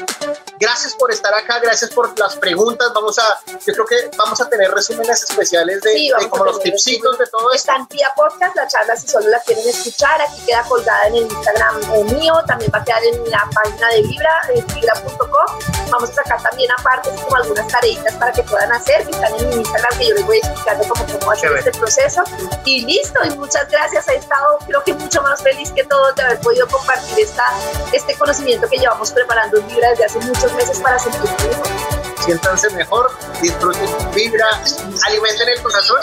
[0.60, 2.92] gracias por estar acá, gracias por las preguntas.
[2.94, 7.26] Vamos a, yo creo que vamos a tener resúmenes especiales de, como los tipsitos de
[7.28, 7.72] todo esto.
[7.72, 11.24] Están vía podcast, la charla si solo la quieren escuchar, aquí queda colgada en el
[11.24, 15.60] Instagram eh, mío, también va a quedar en la página de Vibra, en vibra.com.
[15.92, 19.50] Vamos a sacar también aparte como algunas tareitas para que puedan hacer, que están en
[19.50, 22.24] mi Instagram, que yo les voy explicando cómo, cómo hacer este proceso eso
[22.66, 24.08] Y listo, y muchas gracias.
[24.08, 27.46] He estado, creo que mucho más feliz que todos de haber podido compartir esta,
[27.94, 31.68] este conocimiento que llevamos preparando en Vibra desde hace muchos meses para sentirnos mejor.
[32.26, 34.48] Siéntanse mejor, disfruten Vibra,
[35.06, 35.98] alimenten el corazón.